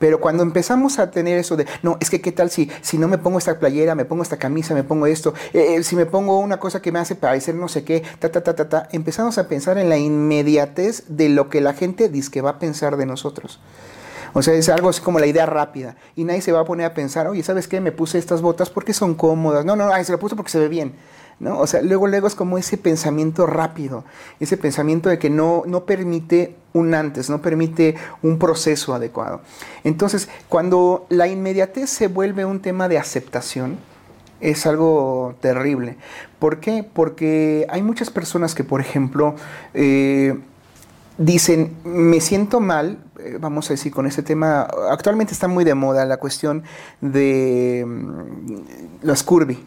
[0.00, 3.06] Pero cuando empezamos a tener eso de, no, es que qué tal si, si no
[3.06, 6.06] me pongo esta playera, me pongo esta camisa, me pongo esto, eh, eh, si me
[6.06, 8.88] pongo una cosa que me hace parecer no sé qué, ta, ta, ta, ta, ta,
[8.92, 12.58] empezamos a pensar en la inmediatez de lo que la gente dice que va a
[12.58, 13.60] pensar de nosotros.
[14.32, 15.96] O sea, es algo así como la idea rápida.
[16.16, 17.80] Y nadie se va a poner a pensar, oye, ¿sabes qué?
[17.80, 19.64] Me puse estas botas porque son cómodas.
[19.64, 20.94] No, no, ay, se la puse porque se ve bien.
[21.40, 21.58] ¿no?
[21.58, 24.04] O sea, luego, luego es como ese pensamiento rápido,
[24.38, 29.40] ese pensamiento de que no, no permite un antes, no permite un proceso adecuado.
[29.82, 33.78] Entonces, cuando la inmediatez se vuelve un tema de aceptación,
[34.40, 35.96] es algo terrible.
[36.38, 36.84] ¿Por qué?
[36.84, 39.34] Porque hay muchas personas que, por ejemplo,
[39.74, 40.38] eh,
[41.20, 45.74] dicen, me siento mal, eh, vamos a decir, con este tema, actualmente está muy de
[45.74, 46.64] moda la cuestión
[47.02, 49.62] de mm, las curvy.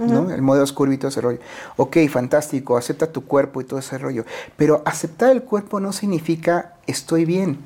[0.00, 1.38] El modelo curvy y todo ese rollo.
[1.76, 4.24] Ok, fantástico, acepta tu cuerpo y todo ese rollo.
[4.56, 7.58] Pero aceptar el cuerpo no significa estoy bien.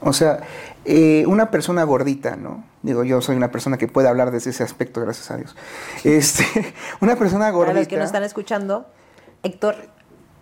[0.00, 0.40] O sea,
[0.84, 2.64] eh, una persona gordita, ¿no?
[2.82, 5.54] Digo, yo soy una persona que puede hablar desde ese aspecto, gracias a Dios.
[6.02, 6.44] Este,
[7.00, 7.72] una persona gordita.
[7.72, 8.86] Para los que nos están escuchando,
[9.44, 9.76] Héctor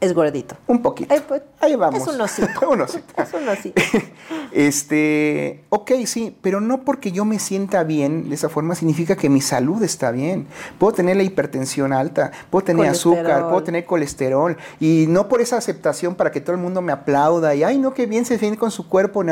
[0.01, 0.57] es gordito.
[0.67, 1.15] Un poquito.
[1.27, 2.03] Pues, Ahí vamos.
[2.03, 2.71] Es un osito.
[2.71, 3.23] un osito.
[3.23, 3.83] es un osito.
[4.53, 9.29] este, ok, sí, pero no porque yo me sienta bien de esa forma significa que
[9.29, 10.47] mi salud está bien.
[10.79, 14.57] Puedo tener la hipertensión alta, puedo tener azúcar, puedo tener colesterol.
[14.81, 17.95] Y no por esa aceptación para que todo el mundo me aplauda y, ay, no,
[17.95, 19.25] qué bien se defiende con su cuerpo,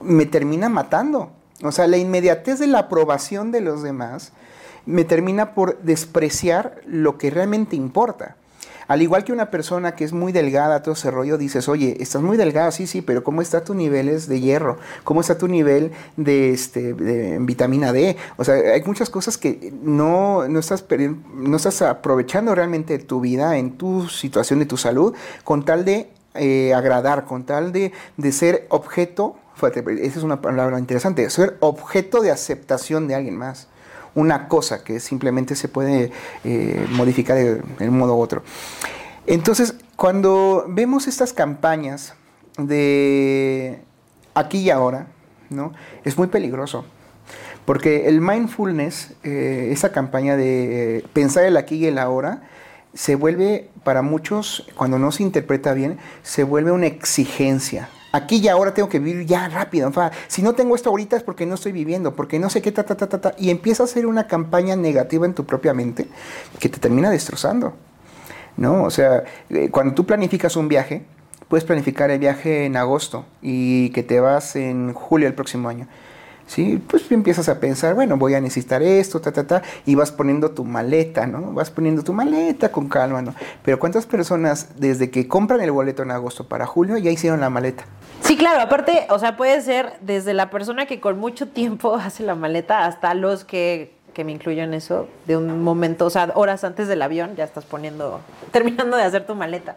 [0.00, 1.30] me termina matando.
[1.62, 4.32] O sea, la inmediatez de la aprobación de los demás
[4.86, 8.36] me termina por despreciar lo que realmente importa.
[8.88, 12.22] Al igual que una persona que es muy delgada, todo ese rollo, dices, oye, estás
[12.22, 14.78] muy delgada, sí, sí, pero ¿cómo está tu niveles de hierro?
[15.04, 16.92] ¿Cómo está tu nivel de, este,
[17.40, 18.16] vitamina D?
[18.36, 20.84] O sea, hay muchas cosas que no, no, estás,
[21.34, 25.14] no estás aprovechando realmente tu vida en tu situación de tu salud
[25.44, 30.78] con tal de eh, agradar, con tal de, de ser objeto, esa es una palabra
[30.78, 33.68] interesante, ser objeto de aceptación de alguien más
[34.14, 36.12] una cosa que simplemente se puede
[36.44, 38.42] eh, modificar de, un modo u otro.
[39.26, 42.14] Entonces, cuando vemos estas campañas
[42.58, 43.80] de
[44.34, 45.08] aquí y ahora,
[45.50, 45.72] ¿no?
[46.04, 46.84] es muy peligroso.
[47.64, 52.42] Porque el mindfulness, eh, esa campaña de pensar el aquí y el ahora,
[52.92, 58.46] se vuelve para muchos, cuando no se interpreta bien, se vuelve una exigencia aquí y
[58.46, 59.90] ahora tengo que vivir ya rápido.
[60.28, 62.84] si no tengo esto ahorita es porque no estoy viviendo, porque no sé qué, ta,
[62.84, 63.34] ta, ta, ta, ta.
[63.38, 66.06] Y empieza a hacer una campaña negativa en tu propia mente
[66.60, 67.74] que te termina destrozando.
[68.56, 68.84] ¿No?
[68.84, 71.04] O sea, eh, cuando tú planificas un viaje,
[71.48, 75.88] puedes planificar el viaje en agosto y que te vas en julio del próximo año.
[76.46, 76.82] ¿Sí?
[76.88, 80.50] Pues empiezas a pensar, bueno, voy a necesitar esto, ta, ta, ta, y vas poniendo
[80.50, 81.52] tu maleta, ¿no?
[81.52, 83.34] Vas poniendo tu maleta con calma, ¿no?
[83.62, 87.50] Pero ¿cuántas personas desde que compran el boleto en agosto para julio ya hicieron la
[87.50, 87.84] maleta?
[88.22, 92.22] Sí, claro, aparte, o sea, puede ser desde la persona que con mucho tiempo hace
[92.22, 96.30] la maleta hasta los que que me incluyo en eso, de un momento, o sea,
[96.34, 98.20] horas antes del avión, ya estás poniendo,
[98.52, 99.76] terminando de hacer tu maleta.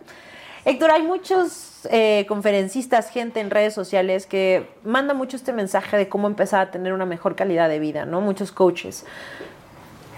[0.67, 6.09] Héctor, hay muchos eh, conferencistas, gente en redes sociales que manda mucho este mensaje de
[6.09, 8.19] cómo empezar a tener una mejor calidad de vida, ¿no?
[8.19, 9.05] Muchos coaches.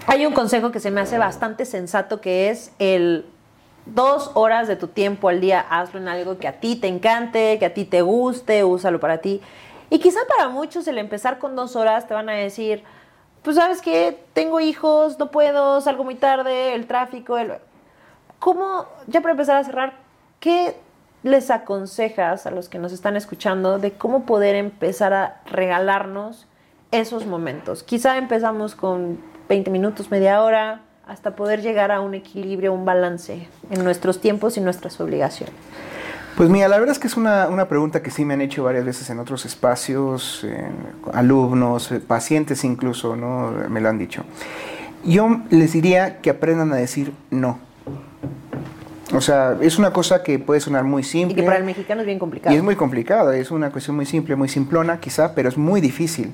[0.08, 3.26] Hay un consejo que se me hace bastante sensato que es el
[3.86, 7.60] dos horas de tu tiempo al día, hazlo en algo que a ti te encante,
[7.60, 9.40] que a ti te guste, úsalo para ti.
[9.88, 12.82] Y quizá para muchos el empezar con dos horas te van a decir,
[13.44, 17.52] pues sabes qué, tengo hijos, no puedo, salgo muy tarde, el tráfico, el...
[18.40, 20.09] ¿Cómo, ya para empezar a cerrar,
[20.40, 20.74] ¿Qué
[21.22, 26.46] les aconsejas a los que nos están escuchando de cómo poder empezar a regalarnos
[26.92, 27.82] esos momentos?
[27.82, 29.18] Quizá empezamos con
[29.50, 34.56] 20 minutos, media hora, hasta poder llegar a un equilibrio, un balance en nuestros tiempos
[34.56, 35.54] y nuestras obligaciones.
[36.38, 38.86] Pues mira, la verdad es que es una, pregunta que sí me han hecho varias
[38.86, 40.46] veces en otros espacios,
[41.12, 43.50] alumnos, eh, pacientes incluso, ¿no?
[43.68, 44.24] Me lo han dicho.
[45.04, 47.69] Yo les diría que aprendan a decir no.
[49.12, 51.32] O sea, es una cosa que puede sonar muy simple.
[51.32, 52.54] Y que para el mexicano es bien complicado.
[52.54, 55.80] Y es muy complicado, es una cuestión muy simple, muy simplona quizá, pero es muy
[55.80, 56.32] difícil.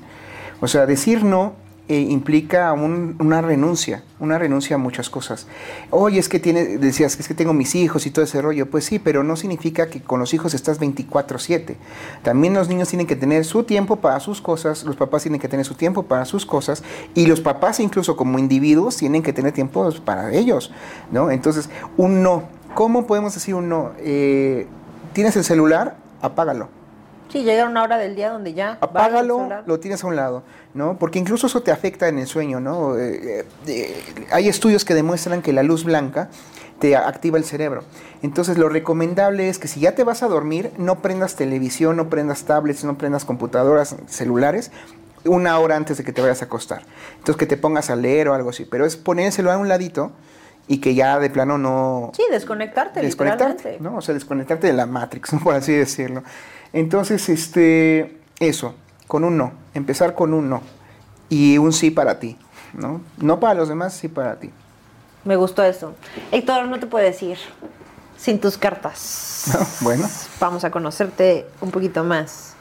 [0.61, 1.53] O sea, decir no
[1.89, 5.47] eh, implica un- una renuncia, una renuncia a muchas cosas.
[5.89, 8.69] Oye, es que tiene, decías, es que tengo mis hijos y todo ese rollo.
[8.69, 11.77] Pues sí, pero no significa que con los hijos estás 24/7.
[12.23, 15.47] También los niños tienen que tener su tiempo para sus cosas, los papás tienen que
[15.47, 16.83] tener su tiempo para sus cosas
[17.15, 20.71] y los papás incluso como individuos tienen que tener tiempo para ellos,
[21.09, 21.31] ¿no?
[21.31, 22.43] Entonces, un no.
[22.77, 23.93] ¿Cómo podemos decir un no?
[23.97, 24.67] Eh,
[25.13, 25.95] ¿Tienes el celular?
[26.21, 26.69] Apágalo.
[27.27, 28.77] Sí, llega una hora del día donde ya.
[28.79, 30.43] Apágalo, lo tienes a un lado,
[30.75, 30.95] ¿no?
[30.99, 32.95] Porque incluso eso te afecta en el sueño, ¿no?
[32.95, 36.29] Eh, eh, hay estudios que demuestran que la luz blanca
[36.77, 37.81] te activa el cerebro.
[38.21, 42.11] Entonces lo recomendable es que si ya te vas a dormir, no prendas televisión, no
[42.11, 44.69] prendas tablets, no prendas computadoras, celulares,
[45.25, 46.83] una hora antes de que te vayas a acostar.
[47.13, 48.65] Entonces que te pongas a leer o algo así.
[48.65, 49.01] Pero es
[49.31, 50.11] celular a un ladito
[50.67, 53.77] y que ya de plano no, Sí, desconectarte, desconectarte.
[53.79, 53.97] ¿no?
[53.97, 55.39] O sea, desconectarte de la Matrix, ¿no?
[55.43, 56.23] por así decirlo.
[56.73, 58.75] Entonces, este, eso,
[59.07, 60.61] con un no, empezar con un no
[61.29, 62.37] y un sí para ti,
[62.73, 63.01] ¿no?
[63.17, 64.51] No para los demás, sí para ti.
[65.23, 65.93] Me gustó eso.
[66.31, 67.37] Héctor, no te puedes ir
[68.17, 69.25] sin tus cartas.
[69.81, 70.09] Bueno.
[70.41, 72.53] Vamos a conocerte un poquito más.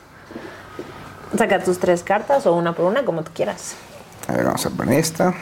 [1.37, 3.75] Saca tus tres cartas o una por una, como tú quieras.
[4.29, 5.35] A ver, vamos a poner esta,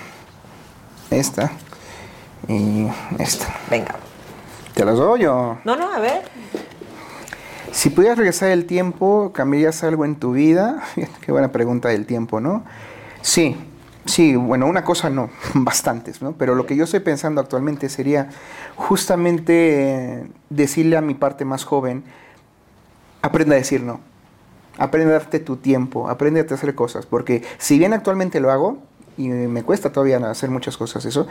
[1.10, 1.52] esta
[2.48, 2.88] y
[3.18, 3.54] esta.
[3.70, 3.96] Venga.
[4.74, 5.58] ¿Te las doy o...?
[5.64, 6.22] No, no, a ver.
[7.70, 10.82] Si pudieras regresar el tiempo, ¿cambiarías algo en tu vida?
[11.20, 12.64] Qué buena pregunta del tiempo, ¿no?
[13.20, 13.56] Sí,
[14.04, 16.32] sí, bueno, una cosa no, bastantes, ¿no?
[16.32, 18.30] Pero lo que yo estoy pensando actualmente sería
[18.76, 22.04] justamente decirle a mi parte más joven,
[23.22, 24.00] aprende a decir no,
[24.78, 28.78] aprende a darte tu tiempo, aprende a hacer cosas, porque si bien actualmente lo hago,
[29.16, 31.26] y me cuesta todavía hacer muchas cosas eso,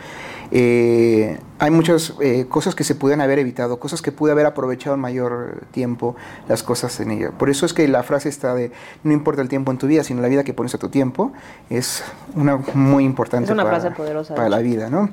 [0.50, 4.94] eh, hay muchas eh, cosas que se pudieran haber evitado, cosas que pude haber aprovechado
[4.94, 6.16] en mayor tiempo,
[6.48, 7.30] las cosas en ella.
[7.30, 8.72] Por eso es que la frase está de
[9.02, 11.32] no importa el tiempo en tu vida, sino la vida que pones a tu tiempo,
[11.70, 12.02] es
[12.34, 15.10] una muy importante Es una para, frase poderosa, para la vida, ¿no?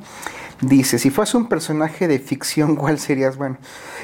[0.61, 3.37] Dice, si fueras un personaje de ficción, ¿cuál serías?
[3.37, 3.57] Bueno,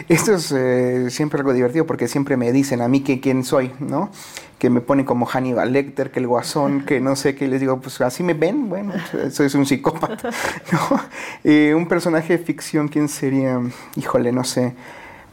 [0.09, 3.71] esto es eh, siempre algo divertido porque siempre me dicen a mí que quién soy,
[3.79, 4.09] ¿no?
[4.57, 7.79] Que me ponen como Hannibal Lecter, que el guasón, que no sé qué, les digo,
[7.79, 8.93] pues así me ven, bueno,
[9.31, 10.29] soy un psicópata,
[10.71, 10.99] ¿no?
[11.43, 13.61] Eh, un personaje de ficción, ¿quién sería?
[13.95, 14.73] Híjole, no sé.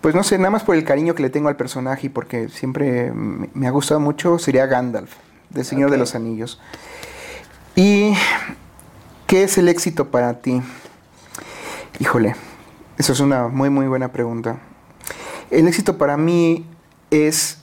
[0.03, 2.51] Pues no sé, nada más por el cariño que le tengo al personaje y porque
[2.51, 5.14] siempre me ha gustado mucho, sería Gandalf,
[5.49, 6.61] del Señor de los Anillos.
[7.75, 8.12] ¿Y
[9.27, 10.61] qué es el éxito para ti?
[12.01, 12.34] Híjole,
[12.99, 14.59] eso es una muy, muy buena pregunta.
[15.51, 16.66] El éxito para mí
[17.11, 17.59] es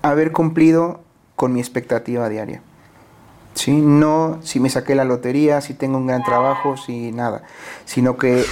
[0.00, 1.02] haber cumplido
[1.36, 2.62] con mi expectativa diaria.
[3.52, 3.72] ¿Sí?
[3.72, 7.42] No si me saqué la lotería, si tengo un gran trabajo, si nada.
[7.84, 8.44] Sino que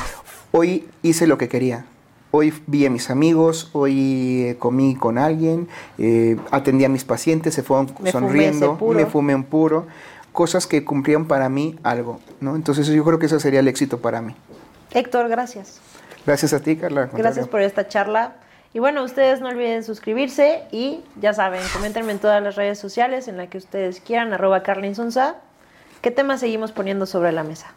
[0.53, 1.87] hoy hice lo que quería.
[2.31, 5.69] Hoy vi a mis amigos, hoy eh, comí con alguien,
[5.99, 9.87] eh, atendí a mis pacientes, se fueron Me sonriendo, ese me fumé un puro.
[10.33, 12.21] Cosas que cumplían para mí algo.
[12.41, 12.57] ¿no?
[12.57, 14.35] Entonces yo creo que eso sería el éxito para mí.
[14.95, 15.81] Héctor, gracias.
[16.27, 17.09] Gracias a ti, Carla.
[17.13, 18.35] Gracias por esta charla.
[18.75, 23.29] Y bueno, ustedes no olviden suscribirse y ya saben, coméntenme en todas las redes sociales
[23.29, 25.37] en las que ustedes quieran, arroba Carla Insunza.
[26.01, 27.75] ¿Qué temas seguimos poniendo sobre la mesa?